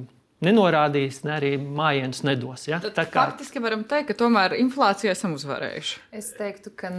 nenorādījis, 0.44 1.20
ne 1.26 1.34
arī 1.36 1.50
mājienas 1.60 2.22
nedos. 2.24 2.64
Ja? 2.68 2.80
Tad, 2.82 2.96
kā... 3.12 3.26
Faktiski 3.30 3.60
varam 3.62 3.82
teikt, 3.88 4.10
ka 4.10 4.16
tomēr 4.22 4.54
inflācija 4.60 5.12
esam 5.12 5.34
uzvarējuši. 5.36 6.00
Es 6.16 6.30
teiktu, 6.36 6.72
ka 6.80 6.90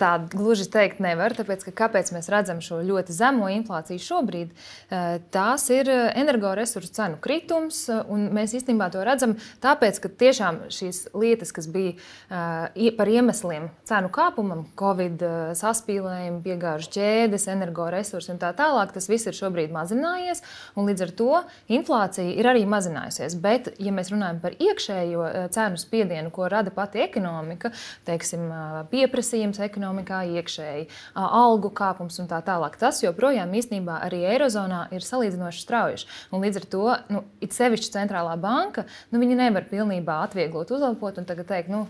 tā 0.00 0.10
gluži 0.32 0.66
teikt 0.72 1.02
nevar, 1.04 1.34
tāpēc, 1.38 1.68
ka 1.68 1.74
kāpēc 1.84 2.10
mēs 2.14 2.30
redzam 2.32 2.62
šo 2.64 2.80
ļoti 2.86 3.14
zemo 3.14 3.50
inflāciju 3.54 4.02
šobrīd, 4.02 4.50
eh, 4.90 5.20
tās 5.34 5.68
ir 5.70 5.90
energoresursu 5.90 6.92
cenu 6.96 7.20
kritums, 7.22 7.84
un 8.10 8.28
mēs 8.34 8.56
īstenībā 8.58 8.90
to 8.90 9.04
redzam 9.06 9.36
tāpēc, 9.62 10.02
ka 10.02 10.10
tiešām 10.24 10.64
šīs 10.74 11.06
lietas, 11.14 11.54
kas 11.54 11.70
bija 11.70 11.94
eh, 11.94 12.90
par 12.98 13.10
iemesliem 13.10 13.70
cenu 13.86 14.10
kāpumam, 14.10 14.66
Covid 14.78 15.22
eh, 15.22 15.38
saspīlējumi, 15.58 16.42
piegāžu 16.44 16.90
ķēdes, 16.98 17.46
energoresursi 17.54 18.34
un 18.34 18.42
tā 18.42 18.50
tālāk, 18.58 18.94
tas 18.96 19.06
viss 19.10 19.30
ir 19.30 19.38
šobrīd 19.38 19.70
mazinājies, 19.74 20.42
un 20.74 20.90
līdz 20.90 21.06
ar 21.06 21.14
to 21.14 21.32
inflācija 21.70 22.39
ir 22.40 22.48
arī 22.50 22.64
mazinājusies. 22.68 23.36
Bet, 23.42 23.70
ja 23.82 23.92
mēs 23.94 24.10
runājam 24.12 24.40
par 24.42 24.56
iekšējo 24.60 25.26
eh, 25.28 25.48
cenu 25.54 25.80
spiedienu, 25.80 26.32
ko 26.34 26.48
rada 26.50 26.72
pati 26.74 27.02
ekonomika, 27.04 27.72
teiksim, 28.08 28.46
eh, 28.50 28.76
pieprasījums 28.92 29.60
ekonomikā 29.66 30.22
iekšēji, 30.40 30.86
eh, 30.88 31.20
algu 31.40 31.72
kāpums 31.76 32.20
un 32.22 32.30
tā 32.30 32.40
tālāk, 32.46 32.78
tas 32.80 33.02
joprojām 33.04 33.54
īstenībā 33.60 34.00
arī 34.06 34.24
Eirozonā 34.34 34.86
ir 34.94 35.06
salīdzinoši 35.06 35.64
strauji. 35.66 36.06
Līdz 36.32 36.60
ar 36.60 36.68
to, 36.72 36.84
nu, 37.12 37.24
it 37.44 37.56
sevišķi 37.56 37.92
centrālā 37.98 38.36
banka, 38.40 38.86
nu, 39.12 39.20
nevar 39.30 39.66
pilnībā 39.70 40.22
atvieglot, 40.26 40.72
uzlabot 40.74 41.18
un 41.20 41.28
tagad 41.28 41.46
teikt, 41.50 41.70
nu, 41.72 41.86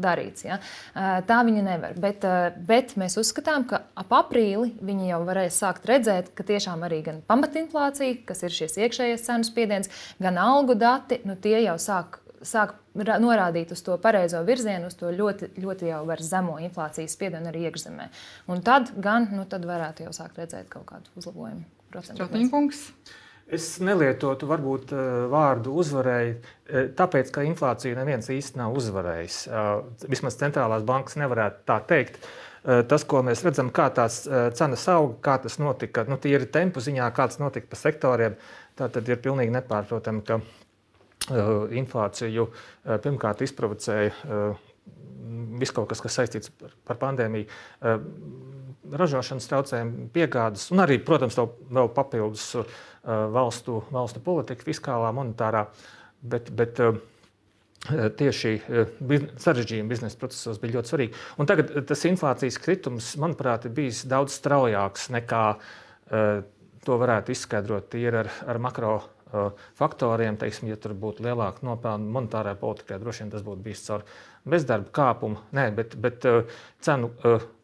darīts. 0.00 0.44
Ja? 0.46 0.58
Tā 1.28 1.40
viņi 1.46 1.64
nevar. 1.66 1.96
Bet, 2.00 2.24
bet 2.68 2.94
mēs 3.00 3.18
uzskatām, 3.20 3.66
ka 3.68 3.82
ap 3.98 4.14
aprīli 4.16 4.72
viņi 4.84 5.10
jau 5.10 5.22
varēs 5.28 5.60
sākt 5.62 5.88
redzēt, 5.88 6.32
ka 6.36 6.46
tiešām 6.46 6.84
arī 6.86 7.02
gan 7.06 7.22
pamatinflācija, 7.28 8.22
kas 8.28 8.44
ir 8.46 8.54
šis 8.56 8.78
iekšējais 8.86 9.26
cenu 9.28 9.48
spiediens, 9.48 9.92
gan 10.22 10.40
algu 10.40 10.78
dati, 10.78 11.20
nu, 11.28 11.38
tie 11.40 11.58
jau 11.64 11.78
sāk. 11.82 12.22
Sāk 12.46 12.74
norādīt 12.94 13.72
uz 13.72 13.80
to 13.82 13.96
pareizo 13.98 14.42
virzienu, 14.46 14.90
uz 14.92 14.94
to 15.00 15.08
ļoti, 15.10 15.48
ļoti 15.58 15.88
jau 15.88 16.02
zemo 16.20 16.58
inflācijas 16.62 17.16
spiedienu 17.16 17.48
arī 17.50 17.64
iekšzemē. 17.66 18.06
Un 18.52 18.60
tad 18.62 18.92
gan 19.02 19.30
nu, 19.32 19.46
tad 19.48 19.64
varētu 19.66 20.04
jau 20.04 20.12
sākt 20.14 20.38
redzēt 20.38 20.68
kaut 20.70 20.84
kādu 20.92 21.10
uzlabojumu. 21.16 21.64
Strātiņkungs. 21.96 22.82
Es 23.46 23.76
nelietotu 23.78 24.48
varbūt 24.50 24.90
eh, 24.90 25.02
vārdu 25.30 25.76
uzvarēji, 25.78 26.32
eh, 26.34 26.88
tāpēc, 26.98 27.30
ka 27.30 27.44
inflāciju 27.46 27.94
neviens 27.94 28.26
īsti 28.32 28.58
nav 28.58 28.74
uzvarējis. 28.74 29.36
Eh, 29.46 29.68
vismaz 30.10 30.38
centrālās 30.40 30.82
bankas 30.86 31.18
nevarētu 31.20 31.64
tā 31.68 31.80
teikt. 31.94 32.20
Tas, 32.66 33.04
ko 33.06 33.20
mēs 33.22 33.44
redzam, 33.46 33.68
kā 33.70 33.84
tās 33.94 34.24
cenas 34.58 34.82
auga, 34.90 35.12
kā 35.22 35.36
tas 35.44 35.54
notika, 35.62 36.02
nu, 36.10 36.16
tīri 36.18 36.48
tempu 36.50 36.80
ziņā, 36.82 37.04
kā 37.14 37.28
tas 37.30 37.38
notika 37.38 37.68
pa 37.70 37.78
sektoriem, 37.78 38.34
tā 38.74 38.88
tad 38.90 39.06
ir 39.06 39.20
pilnīgi 39.22 39.54
nepārprotami, 39.54 40.24
ka 40.26 40.40
inflāciju 41.78 42.48
pirmkārt 43.04 43.44
izprovocēja 43.46 44.10
viss 45.62 45.76
kaut 45.76 45.86
kas, 45.92 46.02
kas 46.02 46.18
saistīts 46.18 46.50
ar 46.90 46.98
pandēmiju 46.98 47.46
ražošanas 48.92 49.48
traucējumi, 49.50 50.08
piegādes, 50.14 50.68
un 50.74 50.82
arī, 50.84 50.98
protams, 51.02 51.38
vēl 51.72 51.90
papildus 51.96 52.48
uh, 52.60 52.78
valstu, 53.34 53.80
valstu 53.94 54.22
politika, 54.24 54.66
fiskālā, 54.66 55.12
monetārā. 55.16 55.66
Bet, 56.26 56.50
bet 56.56 56.80
uh, 56.82 56.98
tieši 58.18 58.54
uh, 58.60 58.94
sarežģījumi 59.42 59.92
biznesa 59.92 60.20
procesos 60.20 60.60
bija 60.62 60.78
ļoti 60.78 60.92
svarīgi. 60.92 61.24
Un 61.40 61.50
tagad 61.50 61.74
tas 61.88 62.06
inflācijas 62.08 62.60
kritums, 62.62 63.14
manuprāt, 63.22 63.66
ir 63.68 63.76
bijis 63.76 64.04
daudz 64.10 64.38
straujāks 64.38 65.10
nekā 65.14 65.44
to 66.86 66.96
varētu 67.00 67.32
izskaidrot 67.34 67.88
tīri 67.90 68.20
ar, 68.20 68.28
ar 68.46 68.60
makro 68.62 68.92
faktoriem. 69.78 70.38
Teiksim, 70.38 70.70
ja 70.70 70.78
tur 70.80 70.94
būtu 70.98 71.24
lielāka 71.26 71.66
nopelna 71.66 72.12
monetārai 72.14 72.54
politikai, 72.60 73.00
droši 73.02 73.24
vien 73.24 73.32
tas 73.34 73.44
būtu 73.46 73.64
bijis 73.64 73.82
caur 73.88 74.06
bezdarba 74.46 74.92
kāpumu. 74.94 75.40
Nē, 75.56 75.66
bet, 75.76 75.96
bet 76.02 76.26
cenu 76.86 77.10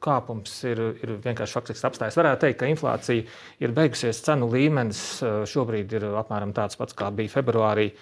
kāpums 0.03 0.55
ir, 0.67 0.81
ir 1.03 1.15
vienkārši 1.23 1.57
faktisks 1.59 1.87
apstājas. 1.87 2.19
Varētu 2.19 2.47
teikt, 2.47 2.59
ka 2.63 2.71
inflācija 2.71 3.27
ir 3.63 3.77
beigusies. 3.77 4.23
Cenu 4.27 4.51
līmenis 4.51 5.05
šobrīd 5.53 5.95
ir 5.99 6.09
apmēram 6.23 6.55
tāds 6.57 6.79
pats, 6.81 6.97
kā 6.99 7.13
bija 7.15 7.33
februārī, 7.37 7.93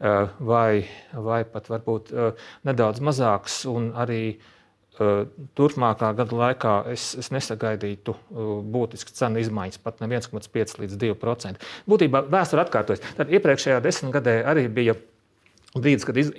vai, 0.00 0.82
vai 1.12 1.42
pat 1.44 1.68
varbūt 1.70 2.10
nedaudz 2.68 3.04
mazāks. 3.04 3.62
Arī 4.02 4.24
turpmākā 5.56 6.10
gada 6.16 6.36
laikā 6.36 6.72
es, 6.92 7.12
es 7.20 7.30
nesagaidītu 7.32 8.12
būtisku 8.74 9.14
cenu 9.16 9.40
izmaiņas, 9.40 9.80
pat 9.84 10.02
ne 10.02 10.10
1,5 10.12 10.76
līdz 10.82 10.98
2%. 11.00 11.70
Būtībā 11.88 12.26
vēsture 12.32 12.64
atkārtojas. 12.64 13.00
Tad 13.16 13.32
iepriekšējā 13.32 13.80
desmitgadē 13.84 14.42
arī 14.52 14.66
bija 14.68 14.96
brīdis, 15.76 16.06
kad 16.08 16.18
iz, 16.20 16.30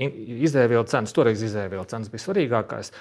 izēvielu 0.49 0.85
cenas, 0.89 1.13
toreiz 1.15 1.41
izēvielu 1.45 1.85
cenas 1.89 2.11
bija 2.13 2.23
svarīgākās, 2.25 2.91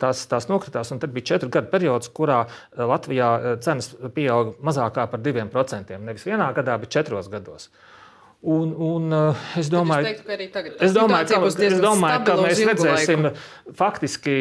tās, 0.00 0.24
tās 0.30 0.48
nokritās. 0.50 0.90
Tad 0.90 1.12
bija 1.14 1.32
četru 1.34 1.50
gadu 1.52 1.70
periods, 1.72 2.10
kurā 2.14 2.44
Latvijā 2.76 3.58
cenas 3.64 3.92
pieauga 4.16 4.56
mazākā 4.66 5.06
par 5.12 5.22
2%. 5.22 6.00
Nevis 6.02 6.26
vienā 6.26 6.50
gadā, 6.56 6.78
bet 6.82 6.94
četros 6.96 7.30
gados. 7.32 7.70
Un, 8.46 8.74
un, 8.84 9.14
es 9.58 9.70
domāju, 9.72 10.10
teiktu, 10.10 10.26
ka, 10.28 10.36
tagad, 10.54 10.74
es 10.84 10.92
domāju, 10.94 11.26
ka, 11.30 11.38
es 11.66 11.78
domāju 11.82 12.18
ka 12.28 12.34
mēs 12.38 12.60
redzēsim 12.68 13.24
laiku. 13.24 13.72
faktiski 13.78 14.36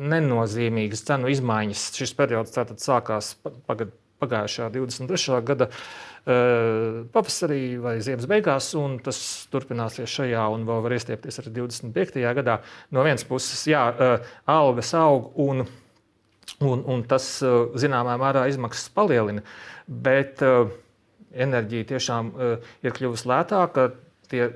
nenozīmīgas 0.00 1.04
cenu 1.06 1.30
izmaiņas. 1.30 1.84
Šis 2.00 2.14
periods 2.16 2.56
sākās 2.82 3.34
pagad, 3.68 3.92
pagājušā 4.22 4.70
23. 4.74 5.40
gada 5.46 5.68
pavasarī 6.26 7.76
vai 7.78 7.96
ziemas 8.02 8.26
beigās, 8.26 8.72
un 8.78 8.96
tas 9.04 9.18
turpināsies 9.52 10.10
šajā, 10.10 10.46
un 10.54 10.64
vēl 10.66 10.80
var 10.82 10.96
iestiepties 10.96 11.38
arī 11.42 11.52
25. 11.60 12.22
gadā. 12.40 12.56
No 12.90 13.04
vienas 13.06 13.22
puses, 13.28 13.60
jā, 13.70 13.84
algas 14.50 14.90
aug, 14.98 15.30
un, 15.38 15.62
un, 16.66 16.82
un 16.82 17.04
tas 17.06 17.28
zināmā 17.78 18.18
mērā 18.18 18.48
izmaksas 18.50 18.90
palielina. 18.96 19.46
Bet, 19.86 20.42
uh, 20.42 20.66
enerģija 21.36 21.90
tiešām 21.92 22.30
uh, 22.32 22.70
ir 22.84 22.94
kļuvusi 22.96 23.28
lētāka. 23.30 23.90
Tie 24.30 24.48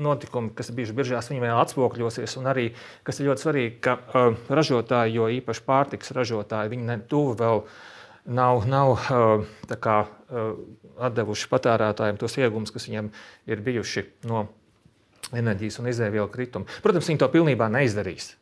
notikumi, 0.00 0.52
kas 0.56 0.70
ir 0.70 0.78
bijuši 0.78 0.96
biržās, 0.96 1.30
viņi 1.30 1.42
vēl 1.42 1.60
atspūkļosies. 1.60 2.36
Un 2.40 2.50
arī, 2.52 2.68
kas 3.06 3.20
ir 3.20 3.30
ļoti 3.30 3.44
svarīgi, 3.44 3.78
ka 3.84 3.96
uh, 4.00 4.36
ražotāji, 4.48 5.16
jo 5.18 5.28
īpaši 5.40 5.64
pārtiks 5.66 6.14
ražotāji, 6.16 6.72
viņi 6.76 7.00
tuvu 7.10 7.34
vēl 7.40 7.64
nav, 8.28 8.64
nav 8.68 8.94
uh, 8.96 9.50
kā, 9.80 9.98
uh, 10.04 10.54
atdevuši 11.08 11.50
patērētājiem 11.52 12.20
tos 12.20 12.36
iegūmus, 12.40 12.72
kas 12.74 12.88
viņiem 12.88 13.10
ir 13.50 13.64
bijuši 13.66 14.06
no 14.30 14.46
enerģijas 15.36 15.78
un 15.80 15.90
izēvielu 15.90 16.28
kritumu. 16.32 16.68
Protams, 16.84 17.08
viņi 17.10 17.20
to 17.22 17.28
pilnībā 17.30 17.68
neizdarīs, 17.70 18.32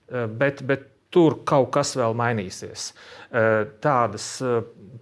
bet, 0.40 0.62
bet 0.64 0.86
tur 1.14 1.40
kaut 1.48 1.70
kas 1.76 1.94
vēl 1.98 2.16
mainīsies. 2.18 2.90
Tādas 3.84 4.28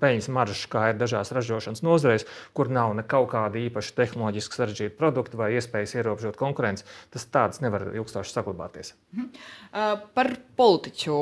peļņas 0.00 0.28
maržas, 0.32 0.64
kā 0.70 0.90
ir 0.90 0.98
dažās 1.00 1.32
ražošanas 1.34 1.82
nozarēs, 1.86 2.26
kur 2.56 2.70
nav 2.72 2.94
nekāda 2.98 3.30
kāda 3.32 3.60
īpaša 3.66 3.94
tehnoloģiski 3.96 4.58
sarežģīta 4.58 4.98
produkta 4.98 5.40
vai 5.40 5.52
iespējas 5.56 5.96
ierobežot 5.96 6.36
konkurenci, 6.40 6.84
tas 7.14 7.26
tāds 7.32 7.62
nevar 7.64 7.86
ilgstoši 7.92 8.34
saglabāties. 8.34 8.92
Mhm. 9.16 9.30
Par 10.16 10.32
politiķu 10.56 11.16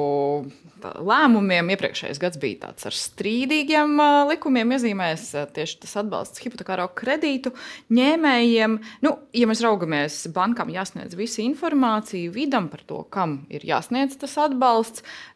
lēmumiem 1.05 1.71
iepriekšējais 1.75 2.21
gads 2.23 2.41
bija 2.43 2.67
tāds 2.67 2.89
ar 2.89 2.97
strīdīgiem 2.99 3.95
likumiem, 4.31 4.75
iezīmēs 4.77 5.31
tieši 5.55 5.81
tas 5.85 5.97
atbalsts 6.03 6.43
hipotekāro 6.45 6.89
kredītu 6.99 7.55
ņēmējiem. 7.95 8.77
Nu, 9.07 9.15
ja 9.35 9.51
mēs 9.51 9.63
raugamies, 9.65 10.19
bankām 10.35 10.73
jāsniedz 10.75 11.17
visa 11.19 11.43
informācija 11.45 12.33
vidam 12.35 12.69
par 12.73 12.85
to, 12.89 13.03
kam 13.11 13.45
ir 13.55 13.65
jāsniedz 13.67 14.19
tas 14.21 14.37
atbalsts, 14.41 14.74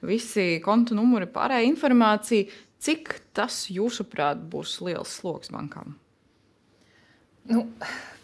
visi 0.05 0.59
kontu 0.65 0.97
numuri, 0.99 1.29
pārējā 1.31 1.69
informācija. 1.69 2.49
Cik 2.79 3.17
tas, 3.35 3.65
jūsuprāt, 3.75 4.45
būs 4.53 4.77
liels 4.87 5.17
sloks 5.19 5.51
bankām? 5.51 5.97
Nu, 7.49 7.65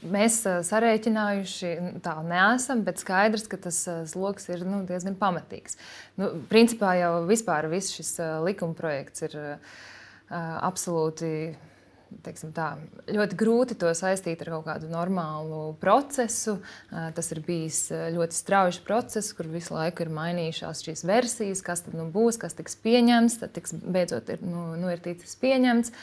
mēs 0.05 0.43
sarēķinājuši 0.69 1.73
tā 2.05 2.15
neesam, 2.27 2.85
bet 2.87 3.01
skaidrs, 3.03 3.49
ka 3.51 3.59
tas 3.67 3.81
sloks 4.11 4.51
ir 4.53 4.63
nu, 4.69 4.83
diezgan 4.87 5.17
pamatīgs. 5.19 5.79
Nu, 6.21 6.31
principā 6.51 6.93
jau 7.01 7.13
vispār 7.27 7.71
viss 7.73 7.95
šis 7.97 8.19
likuma 8.45 8.77
projekts 8.79 9.25
ir 9.27 9.39
uh, 9.41 9.79
absolūti 10.31 11.55
tā, 12.55 12.67
ļoti 13.11 13.39
grūti 13.39 13.77
to 13.81 13.91
saistīt 13.97 14.43
ar 14.45 14.51
kaut 14.57 14.67
kādu 14.69 14.91
normālu 14.93 15.75
procesu. 15.81 16.59
Tas 16.91 17.31
ir 17.35 17.41
bijis 17.47 17.89
ļoti 18.15 18.39
strauji 18.39 18.83
process, 18.87 19.33
kur 19.37 19.49
visu 19.51 19.75
laiku 19.77 20.05
ir 20.05 20.13
mainījušās 20.15 20.85
šīs 20.87 21.05
versijas, 21.09 21.65
kas 21.65 21.85
tad 21.87 21.97
nu 21.99 22.07
būs, 22.15 22.39
kas 22.41 22.57
tiks 22.59 22.79
pieņemts. 22.85 23.41
Tad 23.43 23.55
tiks, 23.57 23.75
beidzot 23.75 24.31
ir, 24.35 24.45
nu, 24.47 24.67
nu 24.81 24.93
ir 24.93 25.03
ticis 25.05 25.35
pieņemts, 25.43 25.95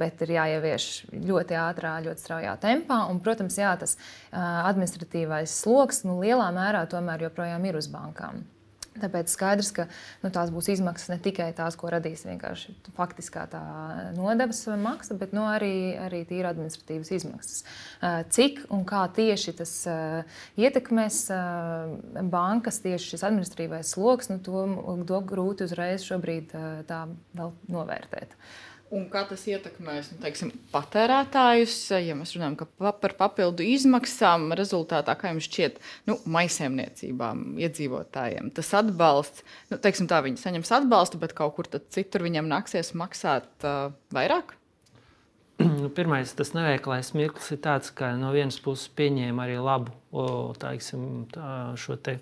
bet 0.00 0.26
ir 0.26 0.34
jāievieš 0.38 0.90
ļoti 1.14 1.60
ātrā, 1.60 1.96
ļoti 2.08 2.26
straujā 2.26 2.56
tempā. 2.62 3.04
Un, 3.12 3.22
protams, 3.24 3.60
jā, 3.60 3.76
tas 3.80 3.96
administratīvais 4.32 5.60
sloks 5.62 6.04
nu, 6.08 6.20
lielā 6.24 6.50
mērā 6.56 6.86
tomēr 6.90 7.28
joprojām 7.28 7.70
ir 7.70 7.80
uz 7.80 7.90
bankām. 7.92 8.44
Tāpēc 9.02 9.32
skaidrs, 9.32 9.70
ka 9.76 9.86
nu, 10.22 10.30
tās 10.34 10.52
būs 10.54 10.70
izmaksas 10.74 11.10
ne 11.12 11.18
tikai 11.22 11.48
tās, 11.56 11.78
ko 11.78 11.90
radīs 11.92 12.24
vienkārši 12.26 12.74
faktiskā 12.96 13.46
tā 13.52 13.62
nodevas 14.16 14.62
maksa, 14.80 15.16
bet 15.18 15.34
nu, 15.36 15.46
arī, 15.50 15.96
arī 16.06 16.22
tīra 16.28 16.52
administratīvas 16.54 17.12
izmaksas. 17.16 17.64
Cik 18.36 18.64
un 18.74 18.86
kā 18.88 19.06
tieši 19.16 19.56
tas 19.60 19.74
ietekmēs 20.60 21.24
bankas, 22.32 22.82
tieši 22.84 23.14
šis 23.14 23.26
administratīvais 23.26 23.96
sloks, 23.96 24.30
nu, 24.32 24.40
to, 24.44 24.68
to 25.08 25.20
grūti 25.32 25.68
uzreiz 25.68 26.06
šobrīd 26.06 26.56
tā 26.88 27.02
vēl 27.36 27.52
novērtēt. 27.72 28.36
Uh, 28.36 28.75
Un 28.94 29.08
kā 29.10 29.24
tas 29.26 29.42
ietekmēs 29.50 30.12
nu, 30.12 30.16
teiksim, 30.22 30.52
patērētājus, 30.70 31.74
ja 31.98 32.14
mēs 32.14 32.36
runājam 32.36 32.68
par 32.78 33.14
papildu 33.18 33.64
izmaksām, 33.66 34.52
rezultātā, 34.54 35.16
kā 35.18 35.32
jums 35.32 35.48
šķiet, 35.48 35.80
nu, 36.06 36.14
maisiņniecībām, 36.36 37.40
iedzīvotājiem 37.66 38.52
tas 38.54 38.70
atbalsts, 38.78 39.42
nu, 39.72 39.80
teiksim, 39.82 40.06
tā 40.10 40.20
viņi 40.22 40.38
saņems 40.38 40.70
atbalstu, 40.78 41.18
bet 41.18 41.34
kaut 41.34 41.56
kur 41.56 41.70
citur 41.74 42.22
viņiem 42.28 42.46
nāksies 42.52 42.92
maksāt 42.94 43.66
uh, 43.66 43.90
vairāk? 44.14 44.54
Nu, 45.58 45.88
pirmais, 45.90 46.34
tas 46.36 46.52
neveiklais 46.52 47.10
mirklis 47.16 47.48
ir 47.54 47.58
tāds, 47.64 47.88
ka 47.96 48.10
no 48.20 48.28
vienas 48.34 48.58
puses 48.60 48.90
pieņēma 48.92 49.46
arī 49.46 49.56
labu 49.56 49.94
o, 50.12 50.52
tāiksim, 50.60 51.24
tā, 51.32 51.72
šo 51.80 51.96
te 51.96 52.18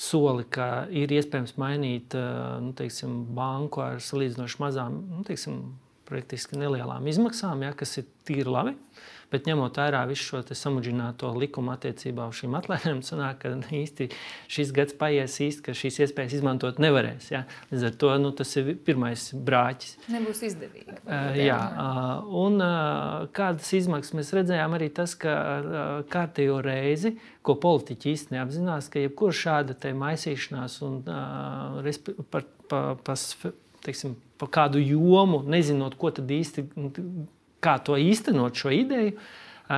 soli, 0.00 0.46
ka 0.48 0.88
ir 0.88 1.12
iespējams 1.12 1.54
mainīt 1.60 2.16
nu, 2.64 2.72
teiksim, 2.74 3.20
banku 3.36 3.84
ar 3.84 4.00
salīdzinoši 4.02 4.60
mazām 4.64 4.96
nu, 5.10 5.20
teiksim, 5.28 5.60
praktiski 6.10 6.58
nelielām 6.60 7.06
izmaksām, 7.10 7.64
ja, 7.66 7.72
kas 7.76 8.00
ir 8.02 8.10
tīri 8.28 8.50
labi. 8.50 8.76
Bet 9.30 9.46
ņemot 9.46 9.76
vērā 9.78 10.00
visu 10.10 10.24
šo 10.26 10.40
samudžināto 10.58 11.28
likumu 11.38 11.70
attiecībā 11.76 12.24
uz 12.26 12.40
šīm 12.40 12.56
atlaidēm, 12.58 12.98
sanāk, 13.06 13.44
ka 13.44 13.52
īsti 13.78 14.08
šis 14.50 14.72
gads 14.74 14.96
paies 14.98 15.36
īsti, 15.44 15.62
ka 15.68 15.74
šīs 15.78 16.00
iespējas 16.02 16.34
izmantot 16.40 16.80
nevarēs. 16.82 17.28
Ja. 17.30 17.44
Līdz 17.70 17.84
ar 17.86 17.94
to 18.02 18.10
nu, 18.18 18.32
tas 18.34 18.50
ir 18.58 18.72
pirmais 18.86 19.28
brāķis. 19.46 19.92
Nebūs 20.10 20.42
izdevīgi. 20.48 20.96
Uh, 21.04 21.38
jā, 21.38 21.58
uh, 21.62 22.10
un 22.42 22.58
uh, 22.58 23.28
kādas 23.36 23.70
izmaksas 23.78 24.16
mēs 24.18 24.32
redzējām 24.34 24.74
arī 24.80 24.90
tas, 24.98 25.14
ka 25.14 25.34
uh, 25.36 25.92
kārtējo 26.10 26.58
reizi, 26.66 27.14
ko 27.46 27.54
politiķi 27.62 28.16
īsti 28.16 28.34
neapzinās, 28.34 28.90
ka 28.90 29.04
jebkura 29.04 29.36
šāda 29.44 29.94
maisīšanās 30.00 30.80
un 30.88 30.98
uh, 31.06 32.18
par, 32.34 32.50
par, 32.66 32.90
par 33.06 33.54
teiksim, 33.86 34.18
par 34.40 34.50
kādu 34.52 34.80
jomu, 34.80 35.42
nezinot, 35.48 35.96
ko 36.00 36.12
tad 36.16 36.30
īsti, 36.32 36.66
kā 37.64 37.76
to 37.84 37.98
īstenot 38.00 38.56
šo 38.56 38.72
ideju. 38.74 39.16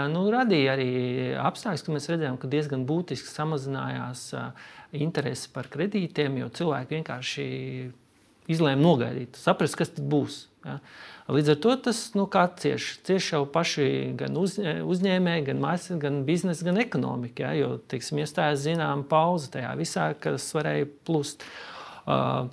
Nu, 0.09 0.23
radīja 0.33 0.73
arī 0.73 0.93
apstākļus, 1.37 1.83
ka 1.85 1.93
mēs 1.93 2.09
redzējām, 2.09 2.39
ka 2.41 2.49
diezgan 2.49 2.87
būtiski 2.89 3.29
samazinājās 3.29 4.31
interese 4.97 5.51
par 5.53 5.69
kredītiem, 5.73 6.39
jo 6.41 6.49
cilvēki 6.61 6.97
vienkārši 6.97 7.47
izlēma 8.53 8.81
nogaidīt, 8.81 9.37
saprast, 9.39 9.77
kas 9.79 9.93
tas 9.93 10.07
būs. 10.15 10.39
Ja. 10.65 10.79
Līdz 11.33 11.53
ar 11.53 11.59
to 11.65 11.75
tas 11.89 12.01
nu, 12.17 12.25
cieš, 12.63 12.87
cieš 13.07 13.29
jau 13.35 13.43
paši 13.51 13.85
gan 14.19 14.39
uz, 14.41 14.57
uzņēmēji, 14.63 15.45
gan 15.51 15.61
mākslinieki, 15.63 16.03
gan 16.07 16.23
biznesa, 16.27 16.67
gan 16.67 16.81
ekonomika. 16.83 17.51
Ja, 17.51 17.53
jo 17.59 17.77
teiksim, 17.93 18.23
iestājās 18.23 18.65
zināma 18.65 19.05
pauze 19.11 19.53
tajā 19.53 19.75
visā, 19.79 20.09
kas 20.23 20.49
varēja 20.57 20.89
plūst. 21.07 21.45
Uh, 21.45 21.82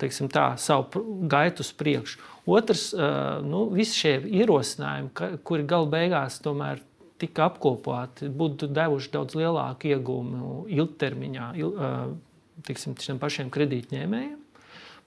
teiksim, 0.00 0.28
tā, 0.32 0.52
savu 0.60 1.02
gaitu 1.30 1.64
uz 1.64 1.72
priekšu. 1.74 2.20
Otrs, 2.50 2.90
nu, 3.46 3.66
visi 3.74 3.98
šie 4.04 4.14
ierosinājumi, 4.40 5.12
kuri 5.46 5.66
galu 5.68 5.90
beigās 5.90 6.38
tomēr 6.42 6.80
tika 7.20 7.50
apkopoti, 7.50 8.30
būtu 8.32 8.70
devuši 8.72 9.12
daudz 9.12 9.36
lielāku 9.36 9.90
iegūmu 9.92 10.64
ilgtermiņā 10.72 11.48
šiem 12.64 13.18
pašiem 13.20 13.50
kredītņēmējiem. 13.52 14.36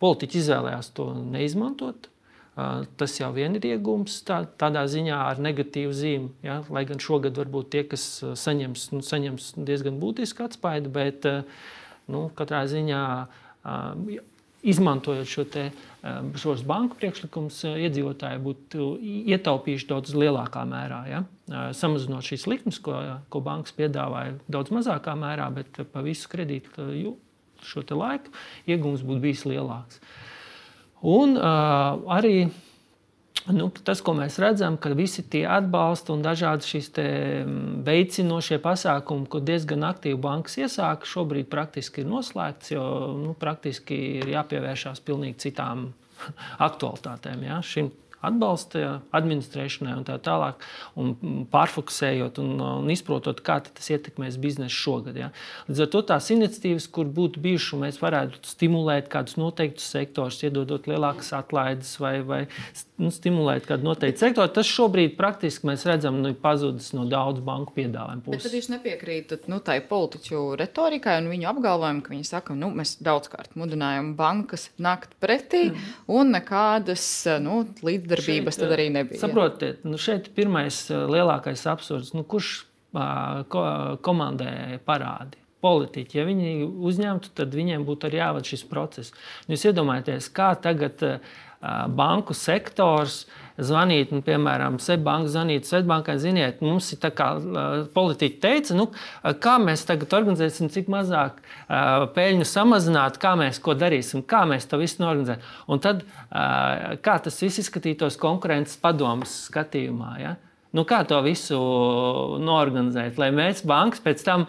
Politiķi 0.04 0.40
izvēlējās 0.42 0.92
to 0.98 1.12
neizmantot. 1.16 2.10
Tas 2.54 3.16
jau 3.18 3.32
ir 3.40 3.56
iegūms 3.66 4.20
tā, 4.28 4.44
tādā 4.62 4.84
ziņā 4.90 5.20
ar 5.32 5.40
negatīvu 5.42 5.94
zīmi. 5.98 6.30
Ja? 6.46 6.60
Lai 6.70 6.84
gan 6.86 7.02
šogad 7.02 7.38
varbūt 7.40 7.72
tie, 7.74 7.82
kas 7.90 8.04
saņems, 8.22 8.92
nu, 8.94 9.02
saņems 9.06 9.54
diezgan 9.58 9.98
būtisku 10.02 10.46
atspaidu, 10.46 10.92
bet 10.94 11.26
nu, 12.06 12.28
katrā 12.38 12.62
ziņā 12.70 13.02
izmantojot 14.63 15.28
šo 15.28 15.43
te, 15.52 15.65
šos 16.39 16.63
banku 16.67 16.97
priekšlikumus, 16.99 17.60
uh, 17.67 17.78
iedzīvotāji 17.84 18.41
būtu 18.43 18.88
ietaupījuši 19.34 19.89
daudz 19.89 20.15
lielākā 20.17 20.63
mērā. 20.69 21.02
Ja? 21.12 21.23
Uh, 21.49 21.69
samazinot 21.76 22.26
šīs 22.28 22.47
likmes, 22.52 22.80
ko, 22.84 22.97
ko 23.34 23.43
bankas 23.43 23.76
piedāvāja 23.78 24.38
daudz 24.52 24.73
mazākā 24.76 25.15
mērā, 25.19 25.49
bet 25.56 25.84
pa 25.91 26.04
visu 26.06 26.32
kredītu 26.32 27.15
šo 27.63 27.84
laiku 27.95 28.32
iegūms 28.67 29.04
būtu 29.08 29.23
bijis 29.23 29.45
lielāks. 29.47 29.99
Un 31.04 31.36
uh, 31.36 31.99
arī 32.15 32.47
Nu, 33.52 33.66
tas, 33.84 34.00
ko 34.00 34.14
mēs 34.16 34.38
redzam, 34.40 34.78
ka 34.80 34.94
visi 34.96 35.26
tie 35.28 35.42
atbalsta 35.52 36.14
un 36.14 36.22
dažādi 36.24 36.64
šīs 36.64 36.86
mm, 36.96 37.82
veicinošie 37.84 38.62
pasākumi, 38.64 39.28
ko 39.28 39.42
diezgan 39.44 39.84
aktīvi 39.90 40.20
bankas 40.24 40.56
iesāka, 40.62 41.10
šobrīd 41.10 41.50
praktiski 41.52 42.06
ir 42.06 42.08
noslēgts, 42.08 42.72
jo 42.72 42.86
nu, 43.20 43.34
praktiski 43.40 44.00
ir 44.22 44.32
jāpievēršās 44.38 45.04
pilnīgi 45.04 45.42
citām 45.50 45.90
aktualitātēm. 46.70 47.44
Ja? 47.50 47.60
Šim 47.68 47.92
atbalsta 48.24 49.00
administrēšanai 49.16 49.98
un 50.00 50.06
tā 50.08 50.16
tālāk, 50.24 50.64
un 51.00 51.46
pārfokusējot 51.52 52.40
un, 52.44 52.56
un 52.84 52.92
izprotot, 52.94 53.42
kā 53.46 53.60
tas 53.68 53.90
ietekmēs 53.94 54.40
biznesu 54.42 54.80
šogad. 54.86 55.20
Ja. 55.20 55.30
Līdz 55.68 55.84
ar 55.86 55.92
to 55.94 56.04
tās 56.14 56.30
iniciatīvas, 56.34 56.88
kur 56.94 57.10
būtu 57.14 57.44
bijušas, 57.44 57.80
mēs 57.84 58.00
varētu 58.04 58.42
stimulēt 58.48 59.10
kādus 59.12 59.38
noteiktus 59.40 59.90
sektorus, 59.94 60.42
iedodot 60.46 60.88
lielākas 60.90 61.34
atlaides 61.36 61.96
vai, 62.02 62.16
vai 62.26 62.42
nu, 63.02 63.12
stimulēt 63.14 63.68
kādu 63.70 63.88
noteiktu 63.90 64.26
sektoru. 64.26 64.52
Tas 64.56 64.70
šobrīd 64.70 65.18
praktiski 65.20 65.68
mēs 65.70 65.86
redzam, 65.90 66.22
nu, 66.24 66.34
pazudis 66.38 66.92
no 66.96 67.06
daudz 67.10 67.44
banku 67.44 67.76
piedāvājumu 67.78 68.26
puses. 68.28 68.48
Tad 68.48 68.58
jūs 68.58 68.72
nepiekrītat 68.72 69.50
nu, 69.52 69.60
tai 69.64 69.80
politiķu 69.88 70.44
retorikai 70.62 71.20
un 71.22 71.30
viņu 71.34 71.50
apgalvojumu, 71.52 72.06
ka 72.06 72.14
viņi 72.16 72.30
saka, 72.30 72.58
nu, 72.58 72.72
mēs 72.74 72.96
daudzkārt 73.04 73.58
mudinājām 73.60 74.14
bankas 74.20 74.70
nākt 74.82 75.18
pretī 75.24 75.68
mm. 75.72 75.94
un 76.14 76.34
nekādas 76.38 77.06
nu, 77.44 77.64
līdzdalības 77.84 78.12
sadarbības 78.13 78.58
šeit, 78.58 78.63
tad 78.63 78.76
arī 78.78 78.89
nebija. 78.93 79.21
Saprotiet, 79.21 79.86
nu 79.88 79.99
šeit 80.02 80.30
pirmais 80.38 80.84
lielākais 80.89 81.65
absurds, 81.71 82.13
nu 82.17 82.26
kurš 82.28 82.52
uh, 82.63 83.43
ko, 83.52 83.63
komandē 84.06 84.82
parādi. 84.88 85.39
Politiķi, 85.63 86.19
ja 86.19 86.28
viņi 86.28 86.65
uzņemtu, 86.89 87.32
tad 87.39 87.54
viņiem 87.56 87.86
būtu 87.88 88.10
arī 88.10 88.19
jāvada 88.19 88.49
šis 88.49 88.65
process. 88.67 89.13
Jūs 89.47 89.63
iedomājieties, 89.69 90.28
kā 90.36 90.49
tagad 90.60 90.99
banku 91.95 92.36
sektors 92.36 93.21
uh, 93.23 93.43
zvanīt, 93.58 94.13
nu, 94.13 94.24
piemēram, 94.26 94.80
Seibankai, 94.82 95.32
zvanīt 95.34 95.68
Svetbankai, 95.70 96.18
ziniet, 96.22 96.62
mums 96.66 96.92
ir 96.94 97.02
tā 97.04 97.12
kā 97.16 97.30
politiķi 97.94 98.39
teica, 98.44 98.78
nu, 98.78 98.88
kā 99.44 99.58
mēs 99.62 99.86
tagad 99.89 100.16
organizēsim, 100.18 100.72
cik 100.74 100.89
mazāk 100.94 101.42
uh, 101.42 102.08
peļņu 102.16 102.48
samazināt, 102.50 103.20
kā 103.22 103.36
mēs 103.39 103.62
ko 103.63 103.78
darīsim, 103.78 104.26
kā 104.26 104.44
mēs 104.50 104.70
to 104.70 104.80
visu 104.82 105.04
norganizēsim. 105.04 105.52
Un 105.70 105.84
tad, 105.84 106.06
uh, 106.06 106.96
kā 107.04 107.20
tas 107.24 107.38
viss 107.44 107.62
izskatītos 107.66 108.18
konkurences 108.22 108.80
padomus 108.82 109.36
skatījumā. 109.50 110.16
Ja? 110.22 110.36
Nu, 110.74 110.88
kā 110.89 111.04
to 111.06 111.20
visu 111.22 111.58
norganizēt, 112.42 113.20
lai 113.22 113.30
mēs 113.36 113.62
bankas 113.70 114.02
pēc 114.02 114.24
tam 114.26 114.48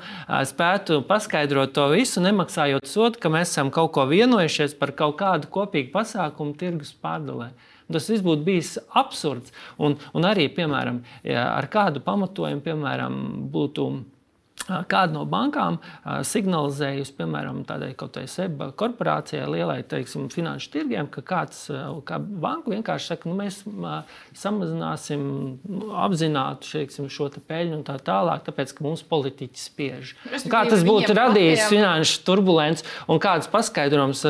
spētu 0.49 1.03
paskaidrot 1.05 1.75
to 1.77 1.85
visu, 1.93 2.23
nemaksājot 2.25 2.88
sodu, 2.88 3.21
ka 3.21 3.29
mēs 3.33 3.53
esam 3.53 3.69
kaut 3.75 3.93
ko 3.93 4.07
vienojušies 4.09 4.73
par 4.81 4.95
kaut 4.97 5.19
kādu 5.21 5.53
kopīgu 5.53 5.93
pasākumu 5.93 6.57
tirgus 6.57 6.95
pārdalē. 6.97 7.51
Tas 7.92 8.09
viss 8.09 8.25
būtu 8.25 8.47
bijis 8.47 8.75
absurds. 8.97 9.53
Un, 9.83 9.99
un 10.16 10.27
arī, 10.29 10.49
piemēram, 10.57 11.03
ja 11.27 11.51
ar 11.53 11.68
kādu 11.73 12.01
pamatojumu, 12.05 12.64
piemēram, 12.64 13.18
būtu 13.53 13.88
Kāda 14.64 15.12
no 15.12 15.24
bankām 15.29 15.77
signalizējusi, 16.24 17.12
piemēram, 17.18 17.62
tādai 17.68 17.90
kaut 17.92 18.14
kādai 18.14 18.29
SEBA 18.31 18.70
korporācijai, 18.79 19.44
lielai 19.50 19.81
teiksim, 19.88 20.29
finanšu 20.33 20.70
tirgiem, 20.72 21.09
ka 21.12 21.20
kāds 21.27 21.66
kā 22.09 22.18
banka 22.20 22.72
vienkārši 22.72 23.11
saka, 23.12 23.29
nu, 23.29 23.37
mēs 23.38 23.61
samazināsim 24.40 25.24
nu, 25.68 25.90
apzināti 26.05 26.70
teiksim, 26.70 27.11
šo 27.12 27.29
te 27.35 27.42
peļņu 27.44 27.79
un 27.81 27.85
tā 27.87 27.98
tālāk, 28.05 28.44
tāpēc, 28.46 28.72
ka 28.77 28.87
mums 28.87 29.05
politiķi 29.09 29.61
spiež. 29.61 30.14
Kā 30.50 30.64
tas 30.70 30.85
būtu 30.87 31.16
radījis 31.16 31.66
finanšu 31.72 32.22
turbulences 32.27 32.87
un 33.11 33.20
kādas 33.22 33.50
paskaidrojums, 33.53 34.24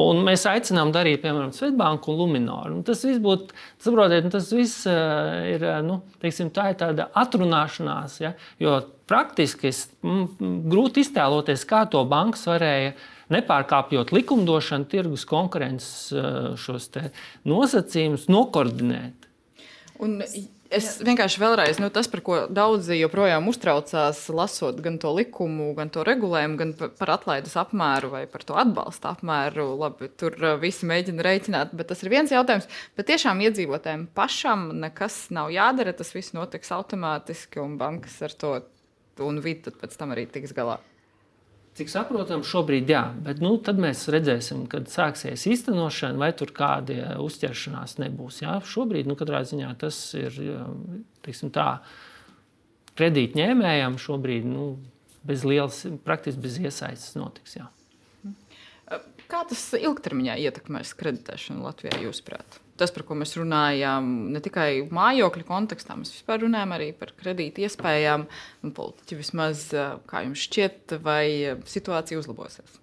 un 0.00 0.24
mēs 0.26 0.44
aicinām 0.50 0.92
darīt, 0.94 1.22
piemēram, 1.24 1.54
Svetbanku 1.56 2.12
un 2.12 2.20
Luminoru. 2.20 2.80
Un 2.80 2.84
tas 2.86 3.04
viss 3.06 3.22
būtu, 3.22 3.56
saprotiet, 3.84 4.28
tas 4.34 4.50
viss 4.52 4.84
ir, 4.88 5.64
nu, 5.86 6.02
teiksim, 6.22 6.52
tā 6.54 6.72
ir 6.72 6.80
tāda 6.82 7.08
atrunāšanās, 7.24 8.20
ja, 8.24 8.34
jo 8.60 8.76
praktiski 9.10 9.70
es, 9.70 9.86
m, 10.04 10.26
grūti 10.70 11.04
iztēloties, 11.04 11.66
kā 11.68 11.84
to 11.90 12.04
bankas 12.08 12.46
varēja 12.48 12.94
nepārkāpjot 13.32 14.12
likumdošanu, 14.14 14.88
tirgus 14.90 15.24
konkurences 15.28 16.10
eh, 16.12 17.12
nosacījumus, 17.48 18.28
nokoordinēt. 18.32 19.30
Un 20.02 20.18
es 20.74 20.88
vienkārši 21.06 21.38
vēlreiz, 21.38 21.78
nu, 21.78 21.88
tas, 21.94 22.08
par 22.10 22.20
ko 22.26 22.38
daudzi 22.50 22.96
joprojām 22.98 23.46
uztraucās, 23.48 24.24
lasot 24.34 24.80
gan 24.82 24.98
to 25.00 25.12
likumu, 25.14 25.70
gan 25.78 25.92
to 25.94 26.02
regulējumu, 26.06 26.58
gan 26.58 26.72
par 26.98 27.14
atlaides 27.14 27.54
apmēru 27.60 28.10
vai 28.16 28.24
par 28.30 28.42
to 28.46 28.58
atbalsta 28.58 29.14
apmēru. 29.14 29.70
Labi, 29.80 30.10
tur 30.20 30.36
eh, 30.40 30.56
visi 30.62 30.88
mēģina 30.90 31.24
rēķināt, 31.26 31.74
bet 31.78 31.92
tas 31.92 32.04
ir 32.04 32.12
viens 32.12 32.34
jautājums. 32.34 32.68
Bet 32.98 33.08
tiešām 33.12 33.42
iedzīvotājiem 33.46 34.08
pašam 34.16 34.70
nekas 34.84 35.26
nav 35.34 35.52
jādara, 35.54 35.96
tas 35.96 36.12
viss 36.16 36.36
notiks 36.36 36.74
automātiski 36.74 37.62
un 37.62 37.78
bankas 37.80 38.20
ar 38.26 38.36
to 38.36 38.56
un 39.22 39.40
vidi 39.44 39.70
pēc 39.70 39.96
tam 40.00 40.14
arī 40.14 40.26
tiks 40.30 40.54
galā. 40.56 40.80
Cik 41.74 41.90
saprotam, 41.90 42.44
šobrīd 42.46 42.90
jā, 42.92 43.02
bet 43.26 43.40
nu, 43.42 43.56
tad 43.58 43.80
mēs 43.82 44.04
redzēsim, 44.14 44.60
kad 44.70 44.86
sāksies 44.86 45.42
īstenošana, 45.50 46.20
vai 46.22 46.30
tur 46.38 46.52
kāda 46.54 47.16
uzķeršanās 47.18 47.96
nebūs. 47.98 48.44
Jā. 48.44 48.60
Šobrīd, 48.70 49.08
nu, 49.10 49.16
katrā 49.18 49.40
ziņā 49.42 49.72
tas 49.80 49.98
ir 50.14 50.38
tā, 51.54 51.68
kredītņēmējam 52.94 53.98
šobrīd 53.98 54.46
nu, 54.46 54.68
bez 55.26 55.42
lielas, 55.42 55.82
praktiski 56.06 56.46
bez 56.46 56.60
iesaistes 56.62 57.18
notiks. 57.18 57.58
Jā. 57.58 57.66
Kā 59.34 59.40
tas 59.50 59.64
ilgtermiņā 59.74 60.38
ietekmēs 60.46 60.94
kreditēšanu 60.98 61.66
Latvijā, 61.66 61.98
jūsuprāt? 62.06 62.60
tas, 62.80 62.92
par 62.94 63.04
ko 63.06 63.16
mēs 63.18 63.34
runājām, 63.38 64.06
ne 64.34 64.42
tikai 64.42 64.84
mājokļu 64.94 65.46
kontekstā, 65.48 65.96
mēs 65.98 66.14
vispār 66.14 66.42
runājam 66.44 66.74
arī 66.76 66.90
par 66.98 67.12
kredītu 67.18 67.64
iespējām. 67.66 68.26
Politiķi 68.74 69.18
vismaz, 69.18 69.68
kā 70.10 70.24
jums 70.26 70.46
šķiet, 70.48 70.96
vai 71.04 71.26
situācija 71.70 72.20
uzlabosies? 72.20 72.80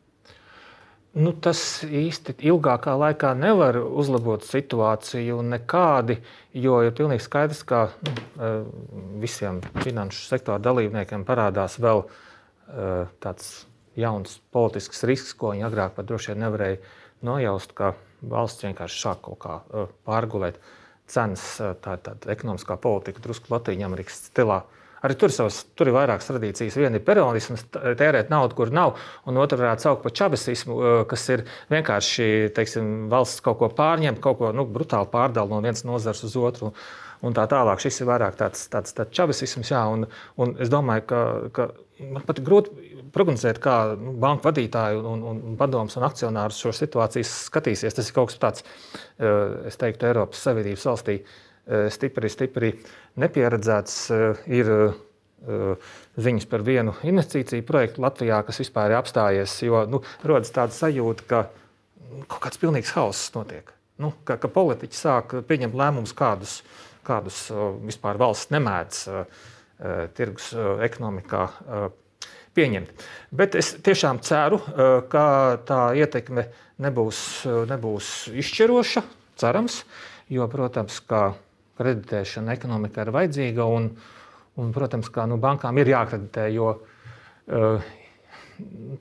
Nu, 1.12 1.34
tas 1.36 1.60
īsti 1.84 2.38
ilgākā 2.48 2.94
laikā 2.96 3.34
nevar 3.36 3.82
uzlabot 3.84 4.46
situāciju 4.48 5.42
nekādi, 5.44 6.22
jo 6.56 6.78
ir 6.86 6.96
pilnīgi 6.96 7.26
skaidrs, 7.26 7.66
ka 7.68 7.90
nu, 8.08 8.14
visiem 9.20 9.60
finanšu 9.82 10.24
sektora 10.30 10.62
dalībniekiem 10.64 11.28
parādās 11.28 11.76
vēl 11.84 12.06
tāds 13.20 13.52
jauns 14.00 14.40
politisks 14.54 15.04
risks, 15.08 15.34
ko 15.38 15.54
viņi 15.54 15.68
agrāk 15.68 15.96
pat 15.98 16.08
droši 16.10 16.34
vien 16.34 16.46
nevarēja 16.46 16.80
nojaust 17.28 17.74
valsts 18.22 18.66
vienkārši 18.66 19.02
sāk 19.02 19.24
kaut 19.26 19.40
kā 19.42 19.58
uh, 19.62 19.90
pārgulēt 20.08 20.60
cenas, 21.12 21.44
uh, 21.60 21.74
tā 21.82 21.98
tāda 22.02 22.32
ekonomiskā 22.34 22.78
politika, 22.82 23.24
drusku 23.24 23.52
Latvijas 23.54 23.88
Amerikas 23.88 24.22
stilā. 24.30 24.62
Arī 25.02 25.16
tur, 25.18 25.34
savas, 25.34 25.64
tur 25.74 25.90
ir 25.90 25.96
vairākas 25.96 26.28
tradīcijas. 26.30 26.76
Viena 26.78 27.00
ir 27.00 27.06
peronisms, 27.06 27.64
tērēt 27.74 28.30
naudu, 28.30 28.54
kur 28.60 28.70
nav, 28.70 29.00
un 29.26 29.40
otra 29.42 29.58
varētu 29.58 29.88
saukt 29.88 30.04
par 30.06 30.14
čabasismu, 30.20 30.76
uh, 30.78 30.98
kas 31.10 31.26
ir 31.34 31.46
vienkārši 31.74 32.52
teiksim, 32.58 32.92
valsts 33.12 33.42
kaut 33.46 33.58
ko 33.62 33.72
pārņemt, 33.78 34.22
kaut 34.22 34.38
ko 34.42 34.52
nu, 34.56 34.68
brutāli 34.70 35.10
pārdala 35.12 35.50
no 35.50 35.64
vienas 35.66 35.86
nozares 35.88 36.22
uz 36.30 36.38
otru. 36.38 36.70
Un 36.70 36.78
tā 37.38 37.46
tālāk. 37.50 37.82
Šis 37.84 38.02
ir 38.02 38.10
vairāk 38.10 38.38
tāds, 38.40 38.66
tāds, 38.74 38.96
tāds 38.98 39.14
čabasisms, 39.14 39.70
jā, 39.72 39.82
un, 39.94 40.08
un 40.42 40.56
es 40.62 40.72
domāju, 40.74 41.06
ka, 41.12 41.22
ka 41.54 41.68
man 42.02 42.26
pat 42.26 42.42
grūti 42.42 42.92
prognozēt, 43.14 43.60
kā 43.62 43.76
nu, 44.00 44.16
banku 44.22 44.48
vadītāji 44.48 45.00
un, 45.00 45.24
un, 45.28 45.44
un 45.52 45.60
padomus 45.60 45.98
un 46.00 46.08
akcionārus 46.08 46.60
šo 46.64 46.74
situāciju 46.76 47.28
skatīsies. 47.28 47.96
Tas 47.98 48.10
ir 48.10 48.18
kaut 48.18 48.32
kas 48.32 48.42
tāds, 48.42 48.66
eh, 49.20 49.70
es 49.70 49.80
teiktu, 49.82 50.08
Eiropas 50.10 50.44
Savienības 50.48 50.88
valstī 50.90 51.18
eh, 51.22 51.88
stipri, 51.94 52.32
stipri 52.32 52.74
nepieredzēts. 53.22 54.04
Eh, 54.18 54.46
ir 54.62 54.76
ziņas 55.42 56.44
par 56.46 56.62
vienu 56.62 56.92
investīciju 57.10 57.64
projektu 57.66 58.04
Latvijā, 58.04 58.44
kas 58.46 58.60
vispār 58.62 58.92
ir 58.92 59.00
apstājies, 59.00 59.56
jo 59.66 59.80
nu, 59.90 60.04
rodas 60.30 60.54
tāda 60.54 60.76
sajūta, 60.76 61.26
ka 61.26 61.40
nu, 62.12 62.28
kaut 62.30 62.44
kāds 62.44 62.62
pilnīgs 62.62 62.92
hauss 62.94 63.32
notiek. 63.34 63.72
Nu, 63.98 64.12
ka, 64.22 64.38
ka 64.38 64.52
politiķi 64.54 65.00
sāk 65.00 65.34
pieņemt 65.50 65.74
lēmumus, 65.78 66.14
kādus, 66.14 66.60
kādus 67.08 67.48
vispār 67.84 68.20
valsts 68.22 68.52
nemēdz 68.54 69.02
tirgus 70.18 70.52
ekonomikā 70.86 71.46
pieņemt. 72.56 73.06
Bet 73.34 73.56
es 73.58 73.74
tiešām 73.82 74.20
ceru, 74.26 74.60
ka 75.10 75.26
tā 75.66 75.80
ietekme 75.98 76.46
nebūs, 76.84 77.22
nebūs 77.72 78.12
izšķiroša, 78.44 79.04
cerams, 79.42 79.82
jo, 80.30 80.46
protams, 80.52 81.00
ka 81.08 81.32
kreditēšana 81.82 82.54
ekonomikā 82.58 83.08
ir 83.08 83.14
vajadzīga 83.16 83.66
un, 83.66 83.90
un 84.62 84.76
protams, 84.76 85.10
ka 85.14 85.26
nu, 85.30 85.40
bankām 85.42 85.80
ir 85.82 85.94
jākreditē, 85.96 86.46
jo 86.54 86.76
uh, 86.76 87.90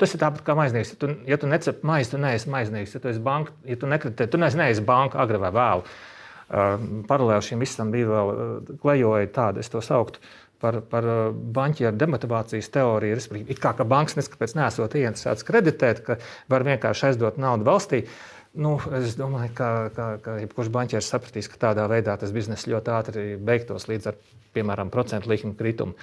tas 0.00 0.14
ir 0.14 0.22
tāpat 0.22 0.44
kā 0.46 0.56
maiznieks. 0.58 0.94
Ja 0.94 1.00
tu, 1.00 1.10
ja 1.28 1.38
tu 1.40 1.50
necep 1.50 1.84
maizi, 1.86 2.14
tu 2.14 2.20
neesi 2.22 2.50
maiznieks. 2.52 2.94
Ja 2.96 3.02
tu, 3.02 3.12
banka, 3.24 3.54
ja 3.68 3.76
tu 3.80 3.90
nekreditē, 3.90 4.28
tu 4.30 4.40
neesi 4.40 4.84
banka 4.86 5.20
agri 5.22 5.40
vai 5.40 5.52
vēlu. 5.54 5.86
Uh, 6.50 7.04
paralēli 7.06 7.46
šim 7.46 7.60
visam 7.62 7.92
bija 7.94 8.08
vēl 8.10 8.30
uh, 8.32 8.70
klejoja 8.82 9.28
tāda, 9.30 9.62
es 9.62 9.70
to 9.70 9.78
sauktu, 9.84 10.18
par, 10.58 10.80
par 10.90 11.06
uh, 11.06 11.20
banķieru 11.30 11.94
demotivācijas 11.94 12.72
teoriju. 12.74 13.18
Respektīvi, 13.20 13.58
kā 13.62 13.70
ka 13.78 13.86
bankas 13.86 14.18
neskapēc 14.18 14.56
nesot 14.58 14.96
ieinteresētas 14.98 15.46
kreditēt, 15.46 16.02
ka 16.08 16.18
var 16.50 16.66
vienkārši 16.66 17.12
aizdot 17.12 17.38
naudu 17.38 17.68
valstī. 17.70 18.02
Nu, 18.58 18.74
es 18.98 19.14
domāju, 19.14 19.52
ka, 19.54 19.70
ka, 19.94 20.10
ka 20.24 20.36
jebkurš 20.42 20.72
banķieris 20.74 21.12
sapratīs, 21.12 21.46
ka 21.52 21.60
tādā 21.68 21.86
veidā 21.90 22.16
tas 22.18 22.34
bizness 22.34 22.66
ļoti 22.66 22.94
ātri 22.96 23.26
beigtos 23.38 23.86
līdz 23.86 24.10
ar, 24.10 24.18
piemēram, 24.56 24.90
procentu 24.90 25.30
likuma 25.30 25.54
kritumu. 25.54 25.94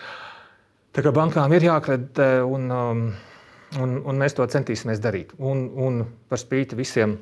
Tā 0.96 1.04
kā 1.04 1.12
bankām 1.12 1.52
ir 1.54 1.68
jākreditē, 1.68 2.30
un, 2.48 2.72
um, 2.72 3.02
un, 3.84 3.98
un 4.00 4.22
mēs 4.24 4.40
to 4.40 4.48
centīsimies 4.48 5.04
darīt. 5.04 5.36
Un, 5.44 5.68
un 5.76 6.06
par 6.32 6.40
spīti 6.40 6.80
visiem 6.80 7.20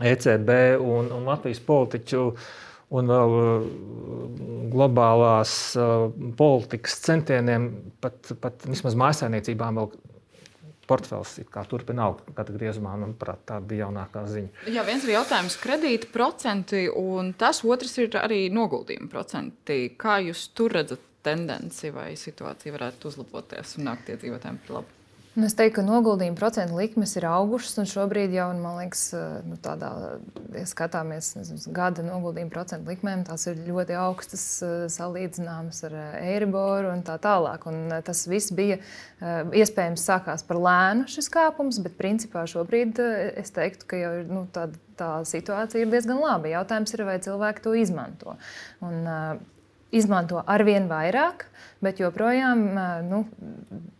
ECB 0.00 0.50
un, 0.82 1.10
un 1.14 1.28
Latvijas 1.28 1.60
politiķu 1.64 2.24
un 2.94 3.10
vēl 3.10 3.36
uh, 3.40 3.68
globālās 4.72 5.52
uh, 5.78 6.08
politikas 6.38 6.98
centieniem, 7.04 7.70
pat, 8.02 8.34
pat 8.42 8.66
vismaz 8.68 8.96
mājsainiecībām 8.98 9.80
vēl 9.80 9.94
portfels 10.86 11.38
turpina 11.68 12.08
augt. 12.08 12.28
Katra 12.36 12.56
griezumā, 12.58 12.94
manuprāt, 13.00 13.40
tā 13.48 13.58
bija 13.64 13.86
jaunākā 13.86 14.24
ziņa. 14.28 14.66
Jā, 14.74 14.84
viens 14.86 15.06
ir 15.06 15.14
jautājums 15.16 15.56
kredīta 15.62 16.10
procenti, 16.12 16.84
un 16.88 17.32
tas 17.40 17.62
otrs 17.64 17.96
ir 18.02 18.18
arī 18.20 18.46
noguldījuma 18.52 19.08
procenti. 19.12 19.94
Kā 20.00 20.18
jūs 20.24 20.50
tur 20.56 20.76
redzat 20.76 21.02
tendenci 21.24 21.88
vai 21.94 22.12
situācija 22.20 22.74
varētu 22.74 23.08
uzlaboties 23.08 23.78
un 23.78 23.88
nākt 23.88 24.12
iedzīvotājiem 24.12 24.60
par 24.66 24.80
labu? 24.80 25.00
Nu, 25.34 25.48
es 25.48 25.56
teiktu, 25.58 25.80
ka 25.80 25.82
noguldījuma 25.82 26.38
procentu 26.38 26.76
likmes 26.78 27.16
ir 27.18 27.24
augušas, 27.26 27.72
un 27.82 27.88
šobrīd 27.90 28.36
jau, 28.36 28.44
man 28.54 28.76
liekas, 28.78 29.08
nu, 29.42 29.56
tādā, 29.58 29.88
ja 30.54 30.62
skatāmies 30.70 31.32
nezinu, 31.34 31.72
gada 31.74 32.04
noguldījuma 32.06 32.52
procentu 32.52 32.92
likmēm, 32.92 33.24
tās 33.26 33.48
ir 33.50 33.58
ļoti 33.66 33.96
augstas, 33.98 34.44
salīdzināmas 34.94 35.82
ar 35.88 35.96
Eiriboru 36.20 36.92
un 36.92 37.02
tā 37.06 37.16
tālāk. 37.22 37.66
Un 37.66 37.96
tas 38.06 38.22
viss 38.30 38.54
bija 38.54 38.78
iespējams 39.50 40.06
sākās 40.06 40.46
par 40.46 40.62
lēnu 40.68 41.08
šis 41.10 41.30
kāpums, 41.34 41.82
bet 41.82 41.98
principā 41.98 42.46
šobrīd 42.54 43.02
es 43.34 43.50
teiktu, 43.58 43.90
ka 43.90 43.98
jau 44.04 44.14
nu, 44.30 44.44
tā, 44.54 44.68
tā 44.94 45.10
situācija 45.26 45.82
ir 45.82 45.90
diezgan 45.90 46.22
laba. 46.22 46.52
Jautājums 46.60 46.94
ir, 46.94 47.02
vai 47.10 47.18
cilvēki 47.26 47.66
to 47.66 47.74
izmanto. 47.82 48.38
Un, 48.86 49.02
izmanto 49.94 50.40
arvien 50.50 50.88
vairāk, 50.90 51.46
bet 51.82 52.00
joprojām 52.02 52.64
nu, 53.10 53.24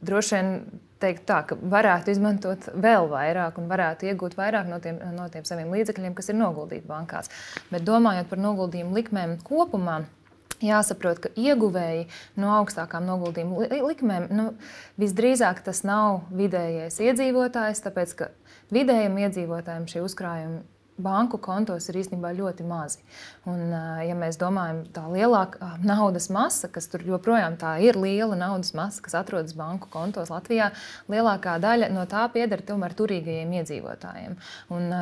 droši 0.02 0.38
vien 0.38 0.56
teikt 1.02 1.24
tā, 1.28 1.40
ka 1.48 1.56
varētu 1.58 2.12
izmantot 2.14 2.68
vēl 2.74 3.08
vairāk 3.10 3.60
un 3.60 3.70
varētu 3.70 4.08
iegūt 4.10 4.36
vairāk 4.38 4.68
no 4.70 4.80
tiem, 4.84 5.00
no 5.16 5.28
tiem 5.32 5.46
saviem 5.48 5.72
līdzekļiem, 5.74 6.14
kas 6.16 6.30
ir 6.30 6.38
noguldīti 6.38 6.88
bankās. 6.88 7.32
Bet 7.72 7.86
domājot 7.86 8.30
par 8.30 8.42
noguldījumu 8.42 8.96
likmēm 8.98 9.38
kopumā. 9.46 10.04
Jāsaprot, 10.64 11.18
ka 11.20 11.32
ieguvēji 11.36 12.06
no 12.40 12.52
augstākām 12.60 13.04
noguldījuma 13.04 13.66
likmēm 13.84 14.28
nu, 14.32 14.44
visdrīzāk 15.02 15.60
tas 15.66 15.82
nav 15.84 16.22
vidējais 16.32 17.00
iedzīvotājs, 17.04 17.82
tāpēc 17.84 18.14
ka 18.20 18.30
vidējiem 18.72 19.18
iedzīvotājiem 19.26 19.90
šie 19.90 20.04
uzkrājumi 20.06 20.62
banku 20.96 21.38
kontos 21.42 21.88
ir 21.90 21.98
īstenībā 21.98 22.30
ļoti 22.36 22.64
mazi. 22.66 23.00
Un, 23.50 23.72
ja 24.06 24.14
mēs 24.16 24.38
domājam, 24.40 24.84
tā 24.94 25.04
lielākā 25.10 25.74
naudas 25.84 26.28
masa, 26.32 26.68
kas 26.72 26.86
tur 26.90 27.02
joprojām 27.04 27.56
ir 27.82 27.98
liela 27.98 28.36
naudas 28.38 28.72
masa, 28.76 29.02
kas 29.02 29.16
atrodas 29.18 29.54
banku 29.58 29.88
kontos 29.90 30.30
Latvijā, 30.30 30.70
lielākā 31.10 31.56
daļa 31.62 31.90
no 31.92 32.04
tā 32.10 32.24
pieder 32.32 32.62
tomēr 32.62 32.94
turīgajiem 32.96 33.52
iedzīvotājiem. 33.60 34.36
Un, 34.74 34.94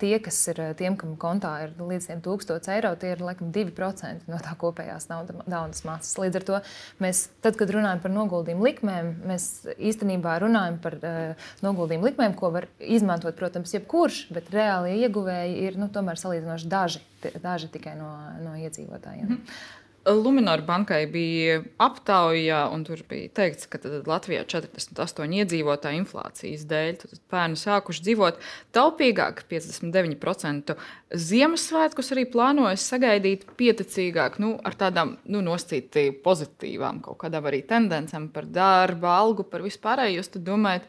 tie, 0.00 0.16
kas 0.24 0.40
ir 0.52 0.62
tiem, 0.78 0.96
kam 1.00 1.14
kontā 1.20 1.52
ir 1.66 1.76
līdz 1.78 2.08
1000 2.24 2.70
eiro, 2.74 2.94
tie 2.96 3.12
ir 3.14 3.22
laikam 3.24 3.52
2% 3.54 4.30
no 4.30 4.40
tā 4.42 4.56
kopējās 4.58 5.10
naudas 5.12 5.84
masas. 5.84 6.16
Līdz 6.18 6.40
ar 6.40 6.48
to 6.48 6.62
mēs, 7.04 7.26
tad, 7.44 7.58
kad 7.60 7.70
runājam 7.74 8.02
par 8.02 8.14
noguldījumu 8.16 8.68
likmēm, 8.70 9.12
mēs 9.28 9.48
īstenībā 9.76 10.38
runājam 10.42 10.80
par 10.82 10.98
uh, 10.98 11.46
noguldījumu 11.64 12.10
likmēm, 12.10 12.36
ko 12.38 12.50
var 12.54 12.68
izmantot, 12.80 13.36
protams, 13.38 13.76
jebkurš, 13.76 14.24
bet 14.34 14.50
reāli 14.54 14.98
ieguvēji 15.04 15.33
devēji 15.34 15.62
ir 15.68 15.78
nu, 15.80 15.90
tomēr 15.92 16.20
salīdzinoši 16.20 16.68
daži, 16.70 17.00
daži 17.42 17.72
tikai 17.72 17.96
no, 17.98 18.10
no 18.42 18.54
iedzīvotājiem. 18.58 19.26
Mm 19.28 19.40
-hmm. 19.40 19.80
Lunčija 20.06 20.60
bankai 20.66 21.06
bija 21.06 21.62
aptauja, 21.78 22.68
un 22.68 22.84
tur 22.84 23.00
bija 23.08 23.28
teikts, 23.28 23.66
ka 23.66 23.78
Latvijā 24.06 24.44
48 24.44 25.32
iedzīvotāji 25.32 25.96
inflācijas 26.02 26.66
dēļ 26.68 26.98
bērni 27.30 27.56
sākuši 27.56 28.02
dzīvot 28.02 28.40
taupīgāk, 28.72 29.44
59% 29.48 30.76
Ziemassvētkus 31.14 32.12
arī 32.12 32.26
plānojas 32.30 32.84
sagaidīt 32.92 33.46
pieticīgāk, 33.56 34.38
nu, 34.38 34.58
ar 34.64 34.74
tādām 34.74 35.16
nu, 35.24 35.40
nosacīti 35.40 36.10
pozitīvām 36.24 37.00
kaut 37.00 37.18
kādām 37.24 37.46
arī 37.46 37.62
tendencēm 37.62 38.28
par 38.28 38.44
darba, 38.44 39.16
algu, 39.16 39.42
par 39.42 39.62
vispārējo. 39.62 40.20
Jūs 40.20 40.28
domājat, 40.36 40.84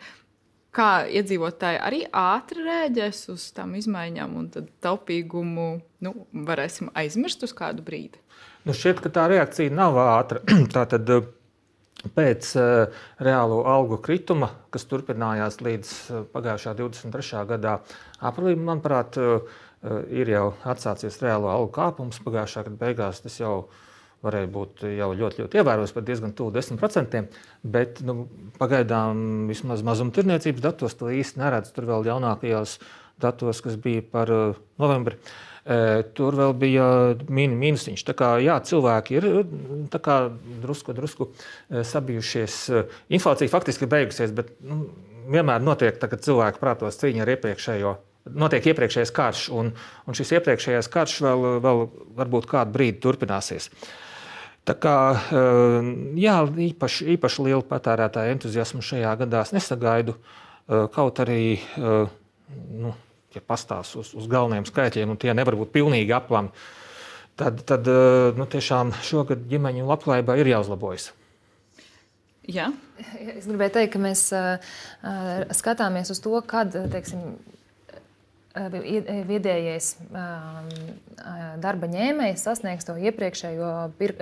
kā 0.76 0.90
iedzīvotāji 1.08 1.80
arī 1.82 2.02
ātri 2.12 2.66
rēģēs 2.66 3.22
uz 3.34 3.48
tām 3.56 3.76
izmaiņām, 3.80 4.36
un 4.40 4.50
tad 4.54 4.68
taupīgumu 4.84 5.70
nu, 6.06 6.14
varēsim 6.48 6.92
aizmirst 6.98 7.46
uz 7.48 7.56
kādu 7.56 7.86
brīdi. 7.86 8.22
Nu 8.66 8.76
šķiet, 8.76 9.02
ka 9.04 9.14
tā 9.14 9.28
reakcija 9.32 9.74
nav 9.74 9.98
ātra. 10.02 10.42
Tātad, 10.76 11.10
eh, 11.14 11.30
pēc 12.16 12.52
uh, 12.60 13.06
reālo 13.24 13.64
algu 13.70 13.98
krituma, 14.04 14.52
kas 14.74 14.86
turpinājās 14.90 15.62
līdz 15.66 15.94
uh, 15.94 16.28
pagājušā 16.34 16.76
23. 16.78 17.46
gadā 17.56 17.80
aprīlim, 18.26 18.68
manuprāt, 18.68 19.18
uh, 19.22 19.58
ir 20.10 20.30
jau 20.34 20.48
atsācies 20.66 21.22
reālo 21.22 21.50
algu 21.54 21.72
kāpums. 21.78 22.22
Pagājušā 22.26 22.66
gada 22.68 22.80
beigās 22.82 23.22
tas 23.26 23.40
jau 23.40 23.58
ir 23.64 23.85
varēja 24.26 24.52
būt 24.52 24.86
jau 24.90 25.10
ļoti, 25.16 25.44
ļoti 25.44 25.62
ievērojams, 25.62 25.96
pat 25.96 26.08
diezgan 26.08 26.36
tuvu 26.38 26.54
10%. 26.58 27.24
Bet 27.76 28.04
nu, 28.06 28.26
pagaidām 28.60 29.50
vismaz 29.50 29.86
mazumtirniecības 29.86 30.66
datos 30.66 30.98
to 31.00 31.12
īsti 31.14 31.42
neredz. 31.42 31.74
Tur 31.76 31.90
vēl 31.90 32.08
jaunākajos 32.12 32.80
datos, 33.22 33.62
kas 33.64 33.78
bija 33.80 34.04
par 34.12 34.32
uh, 34.34 34.64
novembri. 34.82 35.20
E, 35.66 35.78
tur 36.14 36.36
vēl 36.38 36.52
bija 36.62 36.88
mini 37.26 37.56
mīnusiņš. 37.58 38.04
Tā 38.06 38.14
kā 38.18 38.36
jā, 38.44 38.60
cilvēki 38.70 39.16
ir 39.18 39.30
kā, 39.98 40.18
drusku, 40.62 40.94
drusku 40.94 41.32
e, 41.32 41.82
sabijušies. 41.88 42.58
Inflācija 43.18 43.50
faktiski 43.50 43.88
ir 43.88 43.94
beigusies, 43.96 44.36
bet 44.36 44.52
nu, 44.62 44.84
vienmēr 45.26 45.66
notiek, 45.66 45.98
tā, 45.98 46.12
kad 46.12 46.22
cilvēki 46.22 46.62
prātos 46.62 47.02
cīņa 47.02 47.26
ar 47.26 47.34
iepriekšējo 47.34 47.96
notiek 48.34 48.72
iepriekšējais 48.72 49.14
karš, 49.14 49.44
un, 49.54 49.70
un 50.06 50.18
šis 50.18 50.34
iepriekšējais 50.40 50.90
karš 50.94 51.20
vēl, 51.26 51.46
vēl 51.62 51.84
varbūt 52.18 52.48
kādu 52.50 52.74
brīdi 52.74 53.02
turpināsies. 53.04 53.70
Tā 54.66 54.74
kā 54.82 54.98
eh, 55.14 55.90
jā, 56.18 56.40
īpaši, 56.72 57.12
īpaši 57.16 57.44
lielu 57.46 57.66
patērētāju 57.70 58.34
entuziasmu 58.34 58.82
šajā 58.86 59.12
gadā 59.20 59.44
es 59.46 59.54
nesagaidu. 59.54 60.16
Eh, 60.18 60.88
kaut 60.94 61.22
arī, 61.22 61.60
eh, 61.78 62.16
nu, 62.74 62.94
ja 63.36 63.44
pastāv 63.46 63.86
uz, 64.02 64.16
uz 64.18 64.32
galvenajiem 64.32 64.66
skaitļiem, 64.66 65.14
un 65.14 65.22
tie 65.22 65.36
nevar 65.38 65.58
būt 65.60 65.70
pilnīgi 65.76 66.16
aplami, 66.18 66.50
tad, 67.38 67.62
tad 67.68 67.86
nu, 68.40 68.48
tiešām 68.50 68.96
šogad 69.06 69.44
ģimeņu 69.52 69.86
labklājībai 69.86 70.40
ir 70.42 70.50
jāuzlabojas. 70.56 71.12
Jā. 72.50 72.70
Es 73.36 73.46
gribēju 73.50 73.74
teikt, 73.76 73.92
ka 73.98 74.00
mēs 74.00 74.30
skatāmies 75.58 76.14
uz 76.14 76.22
to, 76.24 76.38
kad 76.48 76.72
teiksim, 76.94 77.36
vidējais 78.56 79.96
darba 81.62 81.90
ņēmējs 81.92 82.46
sasniegs 82.48 82.88
to 82.88 82.96
iepriekšējo 83.10 83.70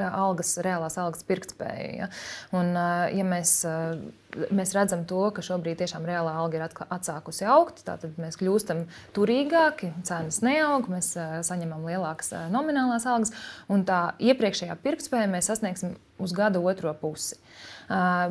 algas, 0.09 0.55
reālās 0.65 0.97
algas 1.01 1.25
pirktspēju. 1.27 1.91
Ja? 1.99 2.09
Un, 2.55 2.73
ja 3.13 3.25
mēs, 3.27 3.55
mēs 4.49 4.73
redzam 4.73 5.05
to, 5.09 5.21
ka 5.35 5.45
šobrīd 5.45 5.81
tiešām 5.83 6.07
reālā 6.09 6.33
alga 6.41 6.59
ir 6.59 6.65
atsākusi 6.67 7.47
augt, 7.49 7.83
tad 7.87 8.05
mēs 8.17 8.39
kļūstam 8.41 8.85
turīgāki, 9.15 9.93
cenas 10.07 10.41
neaug, 10.45 10.89
mēs 10.91 11.13
saņemam 11.49 11.85
lielākas 11.89 12.33
nominālās 12.53 13.05
algas, 13.09 13.33
un 13.69 13.85
tā 13.87 14.05
iepriekšējā 14.23 14.79
pirktspēja 14.85 15.29
mēs 15.33 15.51
sasniegsim 15.51 15.97
uz 16.23 16.33
gada 16.33 16.61
otro 16.63 16.93
pusi. 16.97 17.37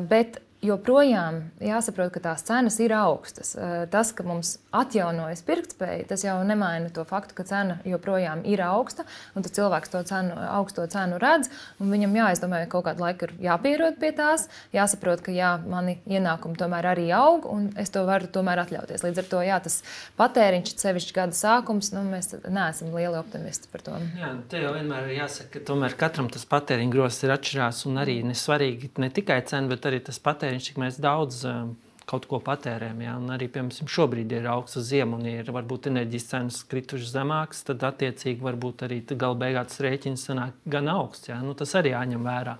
Bet 0.09 0.41
joprojām 0.63 1.39
jāsaprot, 1.63 2.11
ka 2.13 2.21
tās 2.23 2.43
cenas 2.47 2.79
ir 2.83 2.93
augstas. 2.95 3.53
Eh, 3.55 3.85
tas, 3.91 4.13
ka 4.15 4.25
mums 4.27 4.57
atjaunojas 4.73 5.43
pirktspēja, 5.45 6.07
tas 6.09 6.23
jau 6.25 6.37
nemaina 6.47 6.89
to 6.93 7.03
faktu, 7.07 7.35
ka 7.37 7.45
cena 7.47 7.77
joprojām 7.87 8.43
ir 8.49 8.63
augsta, 8.65 9.05
un 9.35 9.45
tas 9.45 9.53
cilvēks 9.55 9.91
to 9.93 10.03
cenu, 10.07 10.37
augsto 10.55 10.85
cenu 10.91 11.19
redz. 11.21 11.51
Viņam 11.79 12.15
jāizdomā, 12.17 12.63
ka 12.63 12.77
kaut 12.77 12.87
kādu 12.87 13.03
laiku 13.05 13.27
ir 13.27 13.35
jāpierod 13.49 13.99
pie 14.01 14.13
tās, 14.15 14.47
jāsaprot, 14.73 15.21
ka 15.25 15.35
jā, 15.35 15.55
mani 15.69 15.99
ienākumi 16.07 16.57
tomēr 16.59 16.89
arī 16.93 17.09
aug, 17.15 17.45
un 17.49 17.69
es 17.79 17.91
to 17.93 18.05
varu 18.07 18.29
tomēr 18.31 18.63
atļauties. 18.63 19.03
Līdz 19.05 19.23
ar 19.23 19.29
to 19.29 19.43
jā, 19.45 19.59
tas 19.63 19.79
patēriņš, 20.19 20.75
sevišķi 20.81 21.17
gada 21.17 21.37
sākums, 21.37 21.91
nu, 21.95 22.05
mēs 22.07 22.33
neesam 22.47 22.93
lieli 22.95 23.19
optimisti 23.19 23.69
par 23.71 23.85
to. 23.85 23.99
Jā, 24.19 24.33
te 24.49 24.63
jau 24.63 24.73
vienmēr 24.77 25.11
ir 25.11 25.19
jāsaka, 25.21 25.57
ka 25.57 25.65
tomēr 25.73 25.97
katram 25.99 26.31
tas 26.33 26.47
patēriņa 26.49 26.93
grozs 26.93 27.21
ir 27.25 27.35
atšķirīgs, 27.35 27.83
un 27.89 28.01
arī 28.01 28.19
nesvarīgi 28.27 28.93
ne 29.03 29.09
tikai 29.13 29.41
cena, 29.49 29.69
bet 29.71 29.85
arī 29.89 30.01
tas 30.07 30.19
patēriņš 30.23 30.52
patēriņš, 30.53 30.69
cik 30.69 30.79
mēs 30.81 30.99
daudz 31.01 31.43
um, 31.45 31.75
kaut 32.05 32.27
ko 32.27 32.39
patērējam. 32.43 33.01
Ja? 33.01 33.17
Un 33.17 33.31
arī, 33.33 33.47
piemēram, 33.49 33.89
šobrīd 33.89 34.31
ir 34.31 34.47
augsta 34.47 34.81
ziema 34.81 35.17
un 35.17 35.25
ir 35.25 35.49
varbūt 35.51 35.89
enerģijas 35.89 36.29
cenas 36.29 36.63
kritušas 36.69 37.13
zemākas, 37.15 37.63
tad 37.65 37.83
attiecīgi 37.83 38.43
varbūt 38.43 38.83
arī 38.85 39.01
gala 39.15 39.35
beigās 39.35 39.79
rēķins 39.79 40.27
sanāk 40.29 40.53
gan 40.65 40.89
augsts. 40.89 41.29
Ja? 41.29 41.41
Nu, 41.41 41.53
tas 41.53 41.73
arī 41.75 41.93
jāņem 41.93 42.23
vērā. 42.23 42.57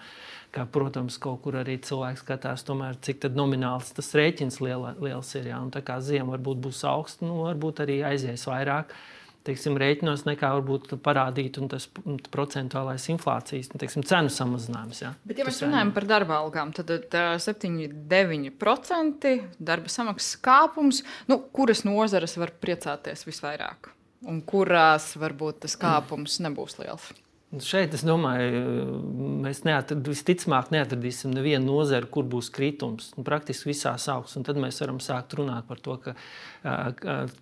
Ka, 0.53 0.67
protams, 0.69 1.17
kaut 1.17 1.41
kur 1.41 1.56
arī 1.58 1.79
cilvēks 1.82 2.21
skatās, 2.21 2.62
tomēr, 2.63 2.99
cik 3.01 3.25
nomināls 3.34 3.89
tas 3.97 4.12
rēķins 4.13 4.60
liela, 4.62 4.93
liels 5.01 5.34
ir. 5.36 5.49
Ja? 5.49 5.60
Un 5.65 5.73
tā 5.73 5.82
kā 5.86 5.97
ziema 6.01 6.36
varbūt 6.36 6.62
būs 6.62 6.84
augsta, 6.86 7.25
nu, 7.25 7.41
varbūt 7.47 7.82
arī 7.86 8.03
aizies 8.06 8.45
vairāk. 8.45 8.93
Uh, 8.93 9.22
teiksim, 9.47 9.77
rēķinos, 9.79 10.25
nekā 10.27 10.49
varbūt 10.58 10.84
parādīt 11.03 11.53
tas 11.71 11.86
procentuālais 12.34 13.03
inflācijas 13.13 13.67
nu, 13.73 13.77
teiksim, 13.82 14.01
cenu 14.08 14.29
samazinājums. 14.34 14.97
Ja? 15.03 15.10
Bet, 15.27 15.36
ja 15.39 15.43
mēs 15.47 15.63
runājam 15.65 15.91
par 15.95 16.06
darba 16.10 16.34
algām, 16.43 16.67
tad 16.75 16.88
7,9% 16.93 19.34
darba 19.60 19.88
samaksas 19.91 20.34
kāpums, 20.43 20.97
nu, 21.32 21.36
kuras 21.56 21.82
nozares 21.88 22.34
var 22.39 22.49
priecāties 22.63 23.21
visvairāk 23.27 23.79
un 24.29 24.38
kurās 24.47 25.06
varbūt 25.19 25.56
tas 25.65 25.75
kāpums 25.79 26.34
nebūs 26.43 26.73
liels? 26.79 27.06
Šeit 27.62 27.93
es 27.93 28.01
domāju, 28.01 28.62
mēs 29.43 29.60
neatrad, 29.67 30.01
visticamāk 30.10 30.71
neatradīsim 30.73 31.36
nevienu 31.36 31.67
nozari, 31.67 32.08
kur 32.10 32.25
būs 32.25 32.49
kritums. 32.53 33.12
Nu, 33.13 33.21
praktiski 33.27 33.69
visās 33.69 34.08
augstās. 34.10 34.41
Tad 34.47 34.58
mēs 34.58 34.82
varam 34.82 34.97
sākt 35.03 35.36
runāt 35.38 35.67
par 35.69 35.84
to, 35.86 35.99
ka, 36.01 36.15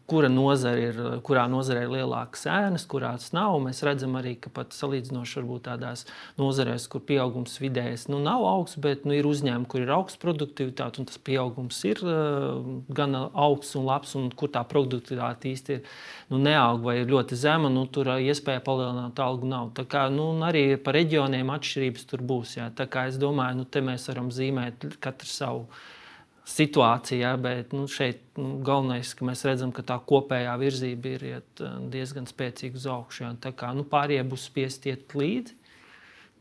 kura 0.10 0.30
nozare 0.34 0.88
ir, 0.90 1.00
kurā 1.26 1.44
nozarē 1.52 1.84
ir 1.86 1.92
lielākas 1.94 2.48
ēnas, 2.50 2.88
kurās 2.90 3.30
nav. 3.36 3.60
Mēs 3.62 3.84
redzam 3.86 4.16
arī, 4.18 4.34
ka 4.42 4.50
pat 4.54 4.74
salīdzinoši 4.74 5.44
tādās 5.62 6.08
nozarēs, 6.40 6.88
kur 6.90 7.04
pieaugums 7.06 7.60
vidējais 7.62 8.08
nu, 8.10 8.18
nav 8.24 8.42
augsts, 8.50 8.80
bet 8.82 9.06
nu, 9.06 9.14
ir 9.14 9.30
uzņēmumi, 9.30 9.70
kur 9.70 9.86
ir 9.86 9.94
augsts 9.94 10.22
produktivitāte, 10.22 11.04
un 11.04 11.10
tas 11.10 11.22
pieaugums 11.22 11.84
ir 11.86 12.02
gan 12.90 13.16
augsts 13.16 13.78
un 13.78 13.86
labs, 13.86 14.16
un 14.18 14.32
kur 14.34 14.50
tā 14.50 14.66
produktivitāte 14.66 15.52
īsti 15.54 15.78
ir 15.78 15.86
nu, 16.34 16.42
neaug 16.42 16.82
vai 16.88 17.02
ir 17.04 17.14
ļoti 17.14 17.38
zema, 17.38 17.70
nu, 17.70 17.86
tur 17.94 18.16
iespēja 18.18 18.66
palielināt 18.66 19.22
algu 19.22 19.50
nav 19.50 19.72
kā, 19.92 20.08
nu, 20.10 20.32
arī 20.46 20.66
par 20.82 20.98
reģioniem 20.98 21.54
atšķirības 21.54 22.10
tur 22.10 22.26
būs. 22.26 22.58
Jā. 22.58 22.72
Tā 22.74 22.90
kā 22.90 23.06
es 23.12 23.22
domāju, 23.22 23.62
nu, 23.62 23.70
te 23.70 23.86
mēs 23.86 24.10
varam 24.10 24.34
zīmēt 24.34 24.96
katru 25.04 25.30
savu 25.30 25.66
situāciju, 26.48 27.22
jā, 27.22 27.32
bet 27.42 27.74
nu, 27.76 27.86
šeit 27.92 28.22
nu, 28.40 28.58
galvenais, 28.66 29.14
ka 29.18 29.26
mēs 29.28 29.44
redzam, 29.46 29.72
ka 29.76 29.86
tā 29.86 29.98
kopējā 30.08 30.54
virzība 30.62 31.16
ir 31.16 31.26
iet 31.36 31.64
diezgan 31.94 32.28
spēcīgi 32.30 32.82
uz 32.82 32.88
augšu. 32.90 33.26
Jā. 33.26 33.34
Tā 33.44 33.54
kā 33.58 33.72
nu, 33.78 33.86
pārējie 33.88 34.24
būs 34.28 34.48
spiest 34.50 34.88
iet 34.90 35.16
līdzi. 35.18 35.58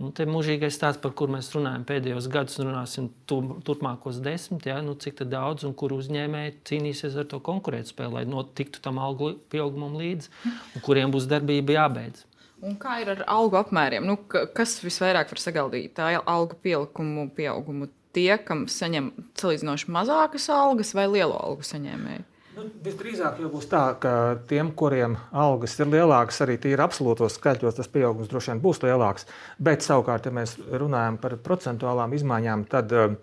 Nu, 0.01 0.09
te 0.17 0.25
mūžīgais 0.25 0.79
stāsts, 0.79 1.03
par 1.03 1.13
kur 1.13 1.29
mēs 1.29 1.51
runājam 1.53 1.83
pēdējos 1.85 2.31
gados, 2.33 2.57
un 2.63 2.71
runāsim 2.71 3.11
tu, 3.29 3.43
turpmākos 3.67 4.23
desmit, 4.25 4.65
ja, 4.71 4.79
nu, 4.81 4.95
cik 4.97 5.21
daudz 5.29 5.67
un 5.69 5.75
kur 5.77 5.93
uzņēmēji 5.93 6.55
cīnīsies 6.71 7.19
ar 7.21 7.29
to 7.29 7.43
konkurētspēju, 7.45 8.15
lai 8.15 8.25
notiktu 8.25 8.81
tam 8.81 8.97
algu 9.05 9.35
pieaugumam 9.53 10.01
līdzi, 10.01 10.33
un 10.49 10.87
kuriem 10.87 11.13
būs 11.13 11.29
darbība 11.29 11.77
jābeidz. 11.77 12.25
Un 12.65 12.81
kā 12.81 12.99
ir 13.03 13.13
ar 13.13 13.23
algu 13.29 13.61
apmēriem? 13.61 14.09
Nu, 14.09 14.17
kas 14.57 14.79
visvairāk 14.85 15.33
var 15.33 15.41
sagaidīt? 15.41 15.93
Tā 15.97 16.15
algu 16.19 16.57
pielikumu 16.65 17.29
pieaugumu 17.37 17.89
tie, 18.17 18.33
kam 18.45 18.67
saņem 18.71 19.13
salīdzinoši 19.39 19.93
mazākas 19.95 20.49
algas 20.55 20.95
vai 20.97 21.07
lielu 21.11 21.37
algu 21.37 21.67
saņēmēji? 21.67 22.27
Nu, 22.57 22.65
visdrīzāk 22.85 23.39
jau 23.41 23.49
būs 23.53 23.69
tā, 23.71 23.85
ka 24.03 24.13
tiem, 24.51 24.73
kuriem 24.77 25.15
algas 25.31 25.77
ir 25.79 25.89
lielākas, 25.93 26.41
arī 26.45 26.59
tīri 26.61 26.83
absolūtos 26.83 27.39
skaitļos, 27.39 27.79
tas 27.79 27.89
pieaugums 27.93 28.29
droši 28.33 28.53
vien 28.53 28.63
būs 28.65 28.83
lielāks. 28.83 29.29
Bet 29.63 29.87
savukārt, 29.87 30.27
ja 30.27 30.35
mēs 30.35 30.57
runājam 30.59 31.17
par 31.23 31.39
procentuālām 31.45 32.17
izmaiņām, 32.19 32.67
tad 32.73 32.93
uh, 32.97 33.15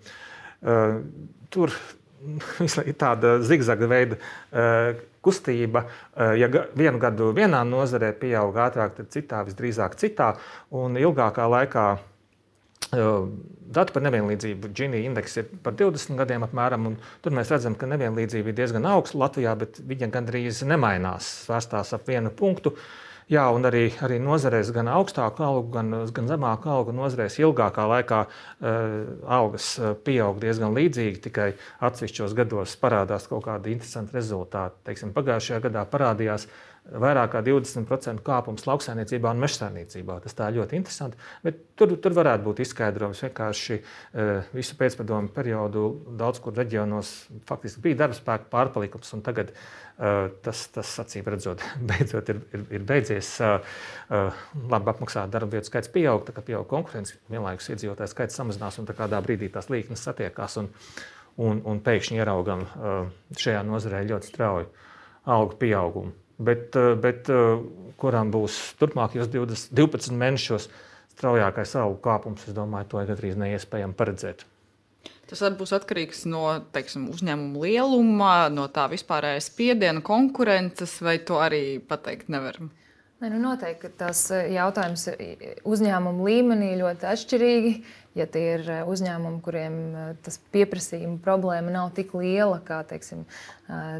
tur 1.52 1.76
ir 2.88 2.96
tāda 2.98 3.36
zigzaga 3.44 3.90
veida 3.92 4.18
uh, 4.18 5.04
kustība. 5.28 5.84
Ja 6.38 6.48
vienu 6.48 7.00
gadu 7.02 7.32
vienā 7.36 7.62
nozarē 7.66 8.12
pieaug 8.16 8.56
ātrāk, 8.64 8.94
tad 8.96 9.10
citā 9.12 9.42
visdrīzāk 9.46 9.98
citā. 10.00 10.32
Un 10.74 10.96
ilgākā 11.00 11.46
laikā 11.50 11.88
dati 12.92 13.94
par 13.94 14.04
nevienlīdzību 14.06 14.70
Gini 14.76 15.02
indeks 15.08 15.36
ir 15.40 15.50
par 15.64 15.76
20 15.78 16.16
gadiem 16.20 16.46
apmēram. 16.46 16.94
Tur 17.24 17.36
mēs 17.36 17.52
redzam, 17.52 17.76
ka 17.78 17.88
nevienlīdzība 17.90 18.52
ir 18.52 18.56
diezgan 18.62 18.88
augsta 18.88 19.20
Latvijā, 19.20 19.54
bet 19.58 19.82
viņa 19.84 20.08
gandrīz 20.14 20.62
nemainās, 20.68 21.28
svērstās 21.44 21.94
ap 21.96 22.08
vienu 22.08 22.32
punktu. 22.34 22.76
Jā, 23.28 23.42
un 23.52 23.68
arī, 23.68 23.90
arī 24.00 24.16
nozarēs 24.24 24.70
gan 24.72 24.88
augstāku 24.88 25.42
algu, 25.44 25.66
gan, 25.74 25.92
gan 26.16 26.30
zemāku 26.30 26.70
algu 26.72 26.94
nozarēs 26.96 27.34
ilgākā 27.42 27.84
laikā 27.90 28.22
uh, 28.24 28.78
algas 29.28 29.66
pieaug 30.06 30.40
diezgan 30.40 30.72
līdzīgi, 30.72 31.20
tikai 31.26 31.50
atsevišķos 31.84 32.32
gados 32.38 32.78
parādās 32.80 33.28
kaut 33.28 33.44
kādi 33.44 33.74
interesanti 33.76 34.16
rezultāti. 34.16 34.80
Teiksim, 34.88 35.12
pagājušajā 35.12 35.60
gadā 35.66 35.84
parādījās 35.92 36.48
vairāk 36.88 37.32
kā 37.34 37.40
20% 37.44 38.22
kāpums 38.24 38.64
lauksaimniecībā 38.68 39.32
un 39.34 39.42
mežsaimniecībā. 39.42 40.18
Tas 40.24 40.36
tā 40.36 40.48
ļoti 40.54 40.78
interesanti. 40.78 41.18
Bet 41.44 41.60
tur, 41.78 41.92
tur 42.00 42.14
varētu 42.16 42.46
būt 42.46 42.62
izskaidrojums. 42.64 43.20
Vienkārši 43.26 43.78
uh, 43.78 44.48
visu 44.56 44.76
pēcpadomu 44.78 45.32
periodu 45.34 45.84
daudz 46.18 46.40
kur 46.44 46.56
reģionos 46.56 47.12
faktiski 47.48 47.84
bija 47.84 48.02
darba 48.04 48.16
spēka 48.16 48.48
pārpalikums, 48.52 49.12
un 49.16 49.24
tagad 49.26 49.52
uh, 49.52 50.30
tas, 50.44 50.64
tas 50.74 50.94
acīm 51.04 51.28
redzot, 51.28 51.64
beidzot 51.90 52.32
ir, 52.32 52.40
ir, 52.56 52.64
ir 52.78 52.86
beidzies. 52.88 53.34
Uh, 53.42 54.38
labi 54.72 54.94
apmaksāta 54.94 55.34
darba 55.36 55.58
vietu 55.58 55.70
skaits 55.70 55.92
pieaug, 55.92 56.24
tā 56.26 56.36
kā 56.36 56.44
pieaug 56.46 56.68
konkurence, 56.70 57.18
vienlaikus 57.32 57.68
iedzīvotāju 57.74 58.14
skaits 58.14 58.40
samazinās, 58.40 58.80
un 58.80 58.88
kādā 58.88 59.20
brīdī 59.24 59.50
tās 59.52 59.68
līknes 59.72 60.06
satiekās. 60.08 60.56
Un, 60.62 60.72
un, 61.38 61.60
un 61.68 61.82
pēkšņi 61.84 62.22
ieraugam 62.22 62.64
uh, 62.64 63.02
šajā 63.36 63.60
nozarē 63.68 64.06
ļoti 64.08 64.32
strauju 64.32 64.72
algu 65.28 65.60
pieaugumu 65.60 66.16
bet, 66.38 66.76
eh, 66.76 66.94
bet 66.98 67.28
eh, 67.32 67.58
kurām 67.98 68.32
būs 68.34 68.58
turpmākajos 68.80 69.30
20, 69.32 69.74
12 69.74 70.14
mēnešos 70.18 70.68
straujākais 71.16 71.74
algu 71.80 71.98
kāpums, 72.04 72.46
es 72.46 72.54
domāju, 72.56 72.92
to 72.92 73.02
ir 73.02 73.10
gandrīz 73.10 73.38
neiespējami 73.40 73.98
paredzēt. 73.98 74.46
Tas 75.28 75.42
būs 75.58 75.74
atkarīgs 75.76 76.22
no 76.30 76.44
teiksim, 76.72 77.10
uzņēmuma 77.12 77.60
lieluma, 77.66 78.32
no 78.52 78.64
tā 78.72 78.86
vispārējais 78.88 79.50
spiediena, 79.50 80.00
konkurences, 80.04 80.94
vai 81.04 81.18
to 81.20 81.36
arī 81.42 81.80
pateikt 81.84 82.30
nevaram. 82.32 82.70
Ne, 83.18 83.32
nu 83.34 83.40
noteikti 83.42 83.90
tas 83.98 84.28
eh, 84.30 84.52
jautājums 84.54 85.08
uzņēmuma 85.66 86.28
līmenī 86.30 86.76
ļoti 86.78 87.10
atšķirīgi. 87.12 87.72
Ja 88.18 88.26
tie 88.30 88.44
ir 88.56 88.64
eh, 88.66 88.80
uzņēmumi, 88.88 89.40
kuriem 89.44 89.78
eh, 89.88 90.10
tas 90.24 90.40
pieprasījuma 90.54 91.20
problēma 91.24 91.72
nav 91.74 91.92
tik 91.96 92.14
liela 92.18 92.58
kā 92.64 92.82
teiksim, 92.88 93.24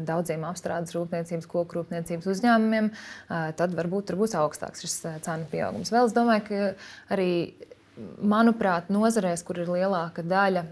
daudziem 0.05 0.43
apstrādes 0.49 0.95
rūpniecības, 0.95 1.45
koku 1.49 1.77
rūpniecības 1.77 2.25
uzņēmumiem, 2.31 2.87
tad 3.29 3.75
varbūt 3.77 4.07
tur 4.09 4.17
būs 4.17 4.33
augstāks 4.39 4.81
šis 4.81 4.95
cenu 5.21 5.45
pieaugums. 5.51 5.91
Vēl 5.93 6.09
es 6.09 6.15
domāju, 6.15 6.45
ka 6.47 7.13
arī 7.13 7.29
manuprāt, 8.17 8.89
nozarēs, 8.89 9.45
kur 9.45 9.61
ir 9.61 9.69
lielāka 9.69 10.25
daļa 10.25 10.65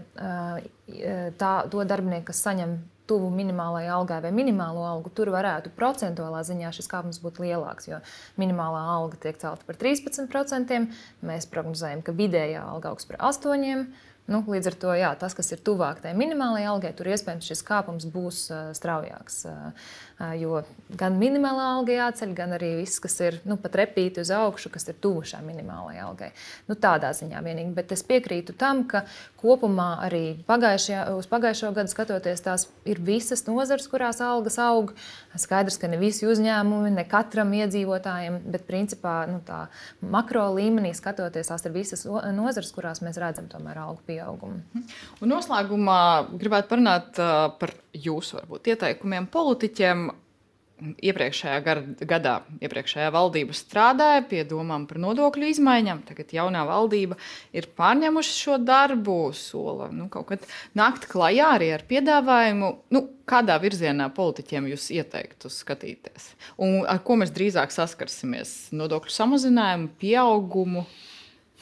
tā, 1.38 1.52
to 1.70 1.86
darbinieku, 1.86 2.32
kas 2.32 2.42
saņem 2.48 2.74
tuvu 3.08 3.30
minimālajai 3.34 3.92
algai 3.94 4.20
vai 4.26 4.32
minimālo 4.36 4.84
algu, 4.88 5.12
tur 5.14 5.32
varētu 5.34 5.72
procentuālā 5.78 6.42
ziņā 6.46 6.72
šis 6.76 6.90
kāpums 6.90 7.22
būt 7.24 7.40
lielāks. 7.44 7.88
Jo 7.90 8.02
minimālā 8.40 8.84
alga 8.98 9.20
tiek 9.24 9.40
celta 9.40 9.66
par 9.68 9.80
13%, 9.80 10.84
mēs 11.28 11.48
prognozējam, 11.52 12.04
ka 12.04 12.14
vidējā 12.16 12.62
alga 12.68 12.92
augs 12.92 13.08
par 13.08 13.20
8%. 13.32 13.88
Nu, 14.28 14.42
līdz 14.44 14.68
ar 14.68 14.76
to 14.76 14.94
jā, 14.98 15.12
tas, 15.20 15.32
kas 15.36 15.48
ir 15.54 15.62
tuvāk 15.64 16.02
tai 16.04 16.12
minimālajai 16.18 16.68
algai, 16.68 16.92
tur 16.96 17.08
iespējams 17.08 17.48
šis 17.48 17.64
kāpums 17.64 18.04
būs 18.12 18.42
uh, 18.52 18.68
straujāks. 18.76 19.44
Uh, 19.48 19.88
Jo 20.18 20.64
gan 20.98 21.14
minimālā 21.14 21.68
alga 21.76 21.94
jāceļ, 21.94 22.32
gan 22.34 22.56
arī 22.56 22.72
viss, 22.80 22.98
kas 22.98 23.14
ir 23.22 23.36
nu, 23.46 23.54
pat 23.60 23.76
repīti 23.78 24.18
uz 24.24 24.32
augšu, 24.34 24.70
kas 24.74 24.88
ir 24.90 24.96
tuvu 24.98 25.22
šai 25.30 25.44
minimālajai 25.46 26.00
algai. 26.02 26.30
Nu, 26.66 26.74
tādā 26.74 27.12
ziņā 27.14 27.38
vienīgi. 27.44 27.70
Bet 27.76 27.94
es 27.94 28.02
piekrītu 28.06 28.56
tam, 28.58 28.82
ka 28.90 29.04
kopumā 29.38 30.00
arī 30.08 30.40
uz 31.14 31.28
pagājušo 31.30 31.70
gadu 31.76 31.92
skatoties, 31.92 32.42
tās 32.42 32.66
ir 32.88 32.98
visas 32.98 33.44
nozares, 33.46 33.86
kurās 33.90 34.18
algas 34.24 34.58
aug. 34.58 34.90
Skaidrs, 35.38 35.78
ka 35.78 35.86
ne 35.86 36.00
visi 36.02 36.26
uzņēmumi, 36.26 36.96
ne 36.96 37.06
katram 37.06 37.54
iedzīvotājam, 37.54 38.40
bet 38.50 38.66
principā 38.66 39.20
nu, 39.30 39.38
makro 40.02 40.48
līmenī 40.56 40.96
skatoties, 40.98 41.52
tās 41.52 41.62
ir 41.68 41.76
visas 41.78 42.02
nozares, 42.34 42.74
kurās 42.74 43.04
mēs 43.06 43.22
redzam 43.22 43.46
tomēr 43.46 43.78
algu 43.84 44.02
pieaugumu. 44.02 44.17
Un 45.22 45.32
noslēgumā 45.32 46.00
gribētu 46.38 46.72
parunāt 46.72 47.20
uh, 47.22 47.50
par 47.58 47.74
jūsu 47.96 48.40
varbūt, 48.40 48.72
ieteikumiem 48.74 49.28
politiķiem. 49.32 50.08
Iepriekšējā 50.78 52.04
gadā 52.06 52.32
iepriekšējā 52.62 53.08
valdība 53.10 53.54
strādāja 53.56 54.20
pie 54.30 54.44
domām 54.46 54.84
par 54.86 55.00
nodokļu 55.02 55.48
izmaiņām. 55.50 56.04
Tagad 56.06 56.30
jaunā 56.36 56.62
valdība 56.68 57.16
ir 57.50 57.66
pārņēmuši 57.74 58.36
šo 58.44 58.60
darbu, 58.62 59.16
sola 59.34 59.88
nu, 59.90 60.06
kaut 60.12 60.28
kad 60.28 60.46
nākt 60.78 61.08
klajā 61.10 61.48
arī 61.56 61.72
ar 61.74 61.82
piedāvājumu, 61.88 62.70
nu, 62.94 63.02
kādā 63.26 63.58
virzienā 63.58 64.06
politiķiem 64.14 64.70
jūs 64.70 64.86
ieteiktu 64.94 65.50
skatīties. 65.50 66.30
Un 66.62 66.84
ar 66.86 67.02
ko 67.02 67.18
mēs 67.18 67.34
drīzāk 67.34 67.74
saskarsimies? 67.74 68.70
Nodokļu 68.78 69.18
samazinājumu, 69.18 69.90
pieaugumu, 69.98 70.86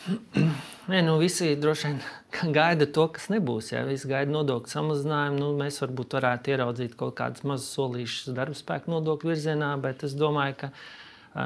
Nē, 0.91 1.01
nu 1.03 1.17
visi 1.19 1.55
droši 1.59 1.89
vien 1.89 2.53
gaida 2.55 2.87
to, 2.87 3.07
kas 3.15 3.29
nebūs. 3.33 3.73
Ja 3.73 3.83
visi 3.89 4.09
gaida 4.11 4.31
nodokļu 4.33 4.71
samazinājumu, 4.71 5.41
nu, 5.41 5.49
mēs 5.59 5.81
varbūt 5.83 6.19
varētu 6.19 6.53
ieraudzīt 6.53 6.95
kaut 6.99 7.17
kādas 7.19 7.47
mazas 7.47 7.73
solīšas 7.75 8.37
darba 8.37 8.59
spēku 8.59 8.93
nodokļu 8.95 9.33
virzienā, 9.33 9.73
bet 9.83 10.05
es 10.07 10.15
domāju, 10.19 10.61
ka 10.63 10.71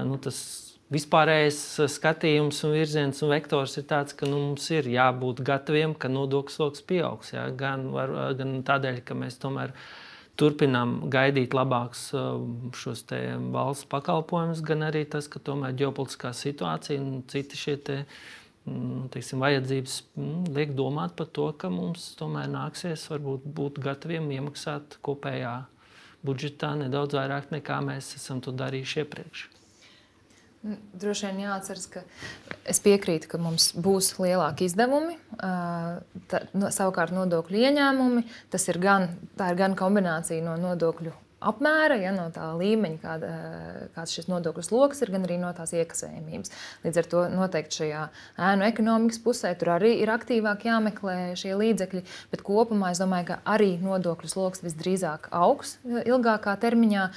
nu, 0.08 0.18
tas 0.22 0.42
vispārējais 0.92 1.62
skatījums 1.94 2.60
un 2.66 2.76
virziens 2.76 3.22
un 3.24 3.32
vektors 3.32 3.78
ir 3.80 3.86
tāds, 3.88 4.16
ka 4.16 4.28
nu, 4.28 4.42
mums 4.50 4.68
ir 4.74 4.90
jābūt 4.90 5.40
gataviem, 5.46 5.94
ka 5.96 6.12
nodokļu 6.12 6.56
sloks 6.56 6.84
pieaugs. 6.84 7.32
Ja? 7.36 7.48
Gan, 7.56 7.88
var, 7.94 8.12
gan 8.38 8.58
tādēļ, 8.66 9.02
ka 9.06 9.16
mēs 9.16 9.40
tomēr 9.40 9.72
turpinām 10.40 10.98
gaidīt 11.12 11.54
labākus 11.56 12.10
šos 12.80 13.02
valsts 13.52 13.88
pakalpojumus, 13.92 14.62
gan 14.64 14.86
arī 14.88 15.04
tas, 15.08 15.28
ka 15.28 15.40
tomēr 15.44 15.74
ģeopolitiskā 15.80 16.32
situācija 16.36 17.00
un 17.00 17.24
citi 17.28 17.60
šie 17.60 17.76
teiksim, 19.10 19.40
vajadzības 19.42 19.96
mm, 20.16 20.50
liek 20.56 20.74
domāt 20.76 21.14
par 21.18 21.30
to, 21.34 21.48
ka 21.56 21.70
mums 21.72 22.10
tomēr 22.18 22.50
nāksies 22.52 23.06
varbūt, 23.10 23.46
būt 23.56 23.80
gataviem 23.84 24.28
iemaksāt 24.36 24.98
kopējā 25.04 25.54
budžetā 26.26 26.74
nedaudz 26.82 27.16
vairāk 27.16 27.48
nekā 27.54 27.80
mēs 27.86 28.12
esam 28.18 28.42
to 28.44 28.52
darījuši 28.56 29.02
iepriekš. 29.04 29.46
Droši 31.00 31.30
vien 31.30 31.38
jāatcerās, 31.46 31.86
ka 31.88 32.02
es 32.68 32.82
piekrītu, 32.84 33.30
ka 33.32 33.38
mums 33.40 33.70
būs 33.80 34.12
lielāki 34.20 34.68
izdevumi, 34.68 35.16
tā, 35.40 36.42
no, 36.52 36.68
savukārt 36.68 37.16
nodokļu 37.16 37.62
ieņēmumi. 37.64 38.26
Tas 38.52 38.68
ir 38.68 38.76
gan, 38.82 39.08
ir 39.40 39.56
gan 39.56 39.76
kombinācija 39.78 40.44
no 40.44 40.58
nodokļu 40.60 41.14
apmēra, 41.40 41.96
ja, 42.00 42.12
no 42.14 42.26
tā 42.34 42.50
līmeņa, 42.58 42.98
kāda, 43.00 43.30
kāds 43.94 44.14
šis 44.16 44.28
nodokļu 44.30 44.64
sloks 44.66 45.00
ir, 45.04 45.12
gan 45.14 45.24
arī 45.26 45.38
no 45.40 45.50
tās 45.56 45.72
iekasējumības. 45.76 46.52
Līdz 46.84 47.00
ar 47.00 47.08
to 47.12 47.24
noteikti 47.32 47.80
šajā 47.80 48.02
ēnu 48.50 48.66
ekonomikas 48.68 49.20
pusē 49.24 49.52
tur 49.58 49.72
arī 49.76 49.94
ir 50.02 50.12
aktīvāk 50.12 50.66
jāmeklē 50.68 51.16
šie 51.40 51.54
līdzekļi, 51.56 52.04
bet 52.32 52.44
kopumā 52.46 52.92
es 52.94 53.00
domāju, 53.00 53.30
ka 53.32 53.40
arī 53.48 53.72
nodokļu 53.80 54.30
sloks 54.32 54.64
visdrīzāk 54.66 55.30
augs 55.36 55.78
ilgākā 55.84 56.56
termiņā. 56.60 57.08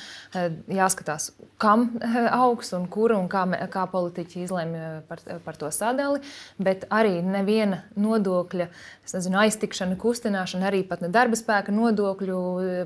Jāskatās, 0.71 1.31
kam 1.61 1.89
augs 2.31 2.73
un 2.77 2.87
kura 2.91 3.19
un 3.19 3.29
kā, 3.31 3.43
kā 3.71 3.85
politiķi 3.91 4.45
izlemj 4.45 4.79
par, 5.09 5.23
par 5.43 5.59
to 5.59 5.71
sadali, 5.75 6.23
bet 6.63 6.87
arī 6.93 7.19
neviena 7.25 7.83
nodokļa 7.99 8.69
nezinu, 9.13 9.37
aiztikšana, 9.43 9.97
kustināšana, 9.99 10.69
arī 10.69 10.81
pat 10.87 11.03
ne 11.03 11.09
darba 11.13 11.37
spēka 11.37 11.73
nodokļu 11.75 12.39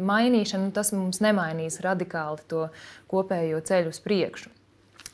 mainīšana, 0.04 0.72
tas 0.76 0.92
mums 0.96 1.22
nemainīs 1.28 1.82
radikāli 1.86 2.48
to 2.50 2.68
kopējo 3.12 3.62
ceļu 3.68 3.94
uz 3.94 4.02
priekšu. 4.04 4.58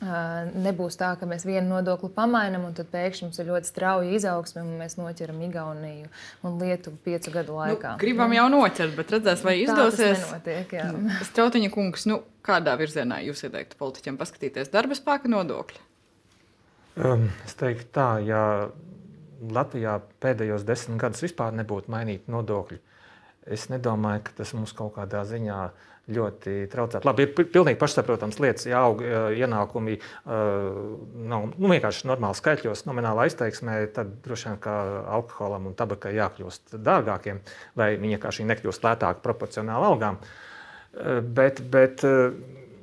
Nebūs 0.02 0.98
tā, 0.98 1.12
ka 1.16 1.26
mēs 1.28 1.44
vienu 1.46 1.70
nodokli 1.70 2.10
pamainām, 2.12 2.66
un 2.66 2.74
tad 2.76 2.88
pēkšņi 2.92 3.28
mums 3.28 3.38
ir 3.40 3.46
ļoti 3.48 3.70
strauja 3.70 4.16
izaugsme, 4.18 4.64
un 4.64 4.74
mēs 4.80 4.96
noķeram 4.98 5.38
Igauniju 5.46 6.10
un 6.44 6.58
Lietuvu 6.60 6.98
piecu 7.06 7.32
gadu 7.32 7.54
nu, 7.54 7.60
laikā. 7.60 7.94
Nu, 7.94 8.02
gribam 8.02 8.34
jau 8.34 8.48
noķert, 8.52 8.96
bet 8.98 9.14
redzēs, 9.14 9.44
vai 9.46 9.54
izdosies. 9.62 10.26
Nenotiek, 10.26 10.74
nu, 10.90 11.14
Strautiņa 11.30 11.70
kungs, 11.72 12.08
nu, 12.10 12.18
kādā 12.44 12.74
virzienā 12.80 13.22
jūs 13.24 13.46
ieteiktu 13.46 13.78
politiķiem 13.80 14.18
paskatīties 14.20 14.72
darba 14.74 14.98
spēka 14.98 15.30
nodokļi? 15.30 15.80
Um, 17.00 17.30
es 17.46 17.56
teiktu 17.58 17.88
tā, 17.94 18.10
ja 18.26 18.42
Latvijā 19.54 20.00
pēdējos 20.22 20.66
desmit 20.66 21.00
gadus 21.06 21.24
vispār 21.24 21.54
nebūtu 21.56 21.94
mainīti 21.94 22.34
nodokļi, 22.34 22.82
es 23.56 23.70
nedomāju, 23.72 24.26
ka 24.26 24.38
tas 24.42 24.52
mums 24.58 24.74
kaut 24.76 24.98
kādā 24.98 25.24
ziņā 25.28 25.64
uh, 25.70 25.90
ļoti 26.12 26.54
traucētu. 26.72 27.06
Labi, 27.08 27.24
ir 27.24 27.48
pilnīgi 27.52 27.78
pašsaprotams 27.80 28.40
lietas, 28.42 28.66
ja 28.68 28.82
aug 28.84 29.00
ienākumi 29.04 29.96
nav 30.26 31.46
nu, 31.54 31.70
vienkārši 31.70 32.08
normāli 32.10 32.38
skaitļos, 32.40 32.84
nomināli 32.88 33.24
aizteiksmē, 33.24 33.78
tad 33.96 34.18
droši 34.24 34.50
vien 34.50 34.58
kā 34.64 34.74
alkoholam 35.16 35.70
un 35.70 35.78
tabakai 35.78 36.12
jākļūst 36.18 36.76
dārgākiem, 36.84 37.40
vai 37.78 37.94
viņi 37.96 38.18
vienkārši 38.18 38.50
nekļūst 38.50 38.84
lētāki 38.84 39.24
proporcionāli 39.24 39.88
algām. 39.92 40.20
Bet, 41.34 41.64
bet 41.72 42.04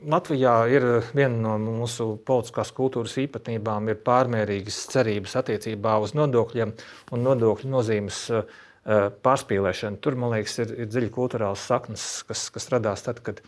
Latvijā 0.02 0.56
ir 0.74 0.88
viena 1.14 1.38
no 1.46 1.54
mūsu 1.62 2.16
politiskās 2.26 2.74
kultūras 2.76 3.14
īpatnībām, 3.22 3.92
ir 3.94 4.02
pārmērīgas 4.02 4.82
cerības 4.92 5.38
attiecībā 5.44 6.00
uz 6.02 6.16
nodokļiem 6.18 6.74
un 7.14 7.26
nodokļu 7.28 7.70
nozīmes 7.70 8.26
uh, 8.34 8.62
pārspīlēšana. 8.82 10.00
Tur, 10.02 10.16
man 10.18 10.32
liekas, 10.34 10.56
ir, 10.64 10.72
ir 10.82 10.88
dziļi 10.90 11.12
kultūrāls 11.14 11.62
saknes, 11.70 12.06
kas, 12.26 12.48
kas 12.54 12.66
radās 12.74 13.04
tad, 13.06 13.20
kad 13.22 13.42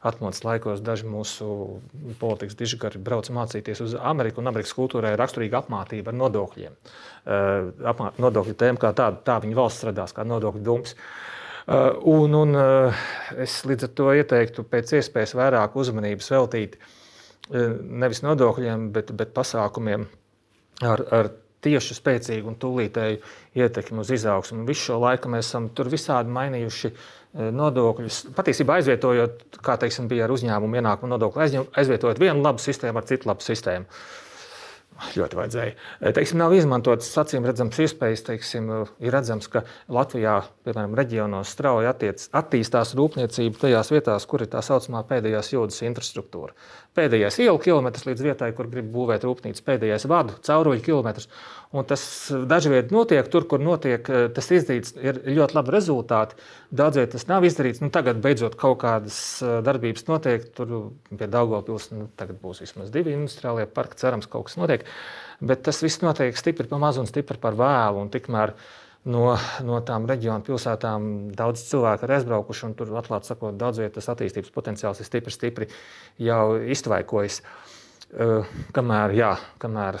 atmodas 0.00 0.40
laikos 0.46 0.80
daži 0.84 1.08
mūsu 1.08 1.80
politikas 2.20 2.56
dižgari 2.56 3.00
brauca 3.04 3.34
mācīties 3.36 3.82
uz 3.84 3.96
Ameriku, 4.00 4.40
un 4.40 4.48
Amerikas 4.48 4.72
kultūrai 4.76 5.12
ir 5.12 5.20
raksturīga 5.20 5.60
apmācība 5.60 6.08
ar 6.12 6.16
nodokļiem. 6.22 6.78
Eh, 6.78 7.68
apmā, 7.92 8.14
nodokļu 8.16 8.56
tēma 8.56 8.80
kā 8.80 8.94
tāda, 8.96 9.20
tā 9.26 9.36
viņa 9.44 9.58
valsts 9.58 9.84
radās 9.90 10.16
kā 10.16 10.24
nodokļu 10.24 10.64
dums. 10.64 10.96
Eh, 10.96 11.90
un, 12.08 12.38
un 12.38 12.60
es 13.36 13.58
līdz 13.68 13.90
ar 13.90 13.92
to 14.00 14.08
ieteiktu 14.16 14.64
pēc 14.72 14.94
iespējas 15.02 15.36
vairāk 15.36 15.76
uzmanības 15.76 16.32
veltīt 16.32 16.80
nevis 17.48 18.20
nodokļiem, 18.20 18.90
bet, 18.92 19.12
bet 19.16 19.30
pasākumiem 19.36 20.02
ar, 20.84 21.04
ar 21.12 21.30
tieši 21.64 21.96
spēcīgu 21.98 22.52
un 22.52 22.58
tūlītēju 22.60 23.18
ietekmi 23.58 24.02
uz 24.02 24.12
izaugsmu. 24.14 24.66
Visu 24.68 24.90
šo 24.90 25.00
laiku 25.02 25.32
mēs 25.32 25.50
esam 25.50 25.68
tur 25.74 25.90
visādi 25.92 26.32
mainījuši 26.34 26.90
e, 26.90 26.94
nodokļus. 27.54 28.22
Patiesībā 28.36 28.78
aizvietojot, 28.78 29.60
kā 29.64 29.78
teiksim, 29.82 30.08
bija 30.10 30.28
ar 30.28 30.36
uzņēmumu 30.36 30.80
ienākumu 30.80 31.14
nodokli, 31.14 31.64
aizvietojot 31.78 32.22
vienu 32.22 32.44
labu 32.44 32.62
sistēmu 32.62 33.02
ar 33.02 33.10
citu 33.10 33.30
labu 33.30 33.46
sistēmu 33.46 34.00
ļoti 35.14 35.38
vajadzēja. 35.38 35.74
E, 36.00 36.10
teiksim, 36.14 36.40
nav 36.40 36.54
izmantotas 36.56 37.10
acīm 37.22 37.46
redzamas 37.46 37.78
iespējas. 37.84 38.24
Teiksim, 38.26 38.70
ir 38.98 39.14
redzams, 39.14 39.46
ka 39.52 39.62
Latvijā, 39.94 40.40
piemēram, 40.66 40.96
reģionos 40.98 41.52
strauji 41.54 41.90
attiec, 41.90 42.24
attīstās 42.40 42.96
rūpniecība 42.98 43.62
tajās 43.62 43.92
vietās, 43.94 44.26
kur 44.28 44.42
ir 44.42 44.50
tā 44.52 44.62
saucamā 44.64 45.04
pēdējās 45.08 45.52
jūdas 45.54 45.84
infrastruktūra. 45.86 46.56
Pēdējais 46.98 47.36
ielu 47.44 47.58
kilometrs 47.62 48.08
līdz 48.08 48.24
vietai, 48.24 48.48
kur 48.56 48.66
grib 48.72 48.88
būvēt 48.90 49.22
rūpnīcu, 49.22 49.62
pēdējais 49.62 50.06
vadu 50.10 50.34
cauruļu 50.42 50.82
kilometrs. 50.82 51.28
Un 51.76 51.84
tas 51.86 52.02
dažviet 52.48 52.90
notiek 52.94 53.28
tur, 53.30 53.44
kur 53.46 53.60
notiek 53.62 54.08
e, 54.08 54.22
tas 54.34 54.48
izdarīts, 54.56 54.94
ir 54.98 55.20
ļoti 55.36 55.54
labi 55.58 55.74
rezultāti. 55.74 56.38
Daudzviet 56.74 57.12
tas 57.12 57.28
nav 57.28 57.44
izdarīts. 57.46 57.82
Nu, 57.84 57.92
tagad 57.94 58.22
beidzot 58.24 58.56
kaut 58.58 58.80
kādas 58.82 59.18
e, 59.44 59.58
darbības 59.66 60.08
notiek. 60.08 60.48
Tur 60.56 60.74
pie 61.12 61.28
Daugopils 61.30 61.90
nu, 61.92 62.08
tagad 62.18 62.40
būs 62.42 62.64
vismaz 62.64 62.90
divi 62.94 63.14
industriālie 63.14 63.68
parki. 63.70 64.00
Cerams, 64.00 64.26
kaut 64.32 64.48
kas 64.48 64.58
notiek. 64.58 64.88
Bet 65.44 65.62
tas 65.68 65.78
viss 65.84 66.02
notiek 66.02 66.40
stipri 66.40 66.66
pa 66.66 66.80
mazu 66.82 67.04
un 67.04 67.10
stipri 67.10 67.38
par 67.38 67.54
vēlu. 67.58 68.08
Tikmēr 68.16 68.56
no, 69.06 69.24
no 69.64 69.80
tām 69.86 70.06
reģionu 70.08 70.46
pilsētām 70.46 71.08
daudz 71.38 71.64
cilvēku 71.68 72.06
ir 72.06 72.14
aizbraukuši, 72.18 72.66
un 72.68 72.76
tur, 72.78 72.92
atklāti 73.00 73.30
sakot, 73.30 73.56
daudz 73.60 73.82
vietas 73.82 74.08
attīstības 74.12 74.54
potenciāls 74.54 75.02
ir 75.02 75.08
stipri, 75.08 75.34
stipri 75.34 75.68
jau 76.22 76.58
iztvaikojas. 76.58 77.42
Uh, 78.08 78.48
kamēr, 78.72 79.12
jā, 79.18 79.34
kamēr 79.60 79.98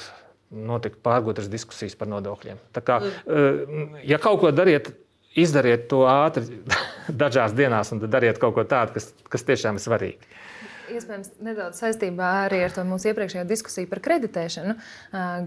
notika 0.48 0.96
pārgudras 1.04 1.50
diskusijas 1.52 1.96
par 1.98 2.08
nodokļiem. 2.08 2.60
Tā 2.72 2.80
kā, 2.80 3.02
uh, 3.04 3.98
ja 4.08 4.16
kaut 4.22 4.40
ko 4.40 4.52
dariet, 4.54 4.94
izdariet 5.38 5.86
to 5.90 6.06
ātri, 6.08 6.62
dažās 7.24 7.52
dienās, 7.56 7.92
un 7.92 8.00
dariet 8.08 8.40
kaut 8.40 8.56
ko 8.56 8.64
tādu, 8.68 8.96
kas, 8.96 9.12
kas 9.28 9.44
tiešām 9.50 9.76
ir 9.76 9.84
svarīgi. 9.84 10.32
Iespējams, 10.94 11.30
nedaudz 11.44 11.80
saistībā 11.82 12.28
arī 12.46 12.62
ar 12.64 12.72
to 12.72 12.82
mūsu 12.88 13.10
iepriekšējo 13.10 13.44
diskusiju 13.48 13.88
par 13.90 14.00
kreditēšanu. 14.04 14.74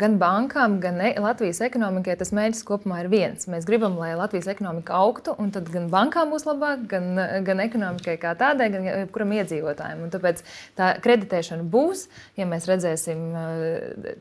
Gan 0.02 0.18
bankām, 0.22 0.78
gan 0.84 1.00
e, 1.02 1.12
Latvijas 1.22 1.62
ekonomikai 1.66 2.16
tas 2.20 2.34
mērķis 2.36 2.64
kopumā 2.68 3.02
ir 3.04 3.10
viens. 3.12 3.48
Mēs 3.52 3.66
gribam, 3.70 3.98
lai 4.02 4.12
Latvijas 4.20 4.50
ekonomika 4.54 4.98
augtu, 5.00 5.34
un 5.42 5.50
tad 5.54 5.70
gan 5.74 5.88
bankām 5.94 6.34
būs 6.34 6.46
labāk, 6.48 6.86
gan, 6.92 7.10
gan 7.48 7.64
ekonomikai 7.64 8.18
kā 8.22 8.34
tādai, 8.38 8.70
gan 8.74 9.10
kuram 9.14 9.34
iedzīvotājiem. 9.39 10.04
Un 10.06 10.14
tāpēc 10.14 10.44
tā 10.78 10.92
kreditēšana 11.02 11.66
būs, 11.74 12.06
ja 12.39 12.48
mēs 12.50 12.68
redzēsim 12.70 13.24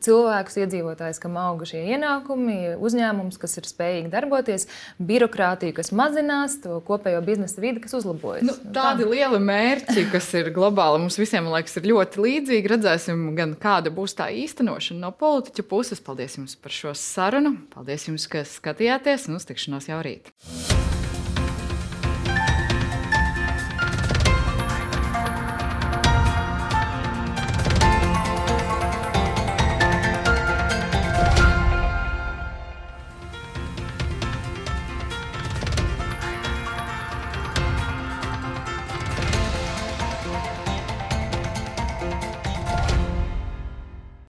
cilvēkus, 0.04 0.58
iedzīvotājus, 0.64 1.20
kam 1.22 1.36
auga 1.40 1.68
šie 1.68 1.84
ienākumi, 1.96 2.58
uzņēmums, 2.80 3.38
kas 3.40 3.58
ir 3.60 3.68
spējīgi 3.68 4.12
darboties, 4.12 4.66
birokrātiju, 4.98 5.76
kas 5.76 5.92
mazinās, 5.96 6.58
to 6.64 6.80
kopējo 6.86 7.20
biznesa 7.26 7.62
vidi, 7.62 7.84
kas 7.84 7.98
uzlabojas. 8.00 8.46
Nu, 8.46 8.56
tādi 8.74 9.04
tā. 9.04 9.12
lieli 9.12 9.42
mērķi, 9.44 10.06
kas 10.12 10.30
ir 10.38 10.52
globāli 10.54 11.02
mums 11.10 11.18
visiem 11.18 11.48
liekas, 11.50 11.74
ir 11.80 11.88
ļoti 11.90 12.22
līdzīgi. 12.22 12.70
Redzēsim, 12.70 13.24
gan 13.34 13.56
kāda 13.58 13.90
būs 13.94 14.14
tā 14.14 14.28
īstenošana 14.44 15.08
no 15.08 15.10
politiķa 15.18 15.66
puses. 15.66 16.02
Paldies 16.06 16.38
jums 16.38 16.54
par 16.54 16.74
šo 16.74 16.94
sarunu. 16.94 17.56
Paldies 17.74 18.06
jums, 18.06 18.28
ka 18.30 18.46
skatījāties 18.46 19.26
un 19.26 19.40
uz 19.40 19.48
tikšanos 19.50 19.90
jau 19.90 19.98
rīt. 20.06 20.30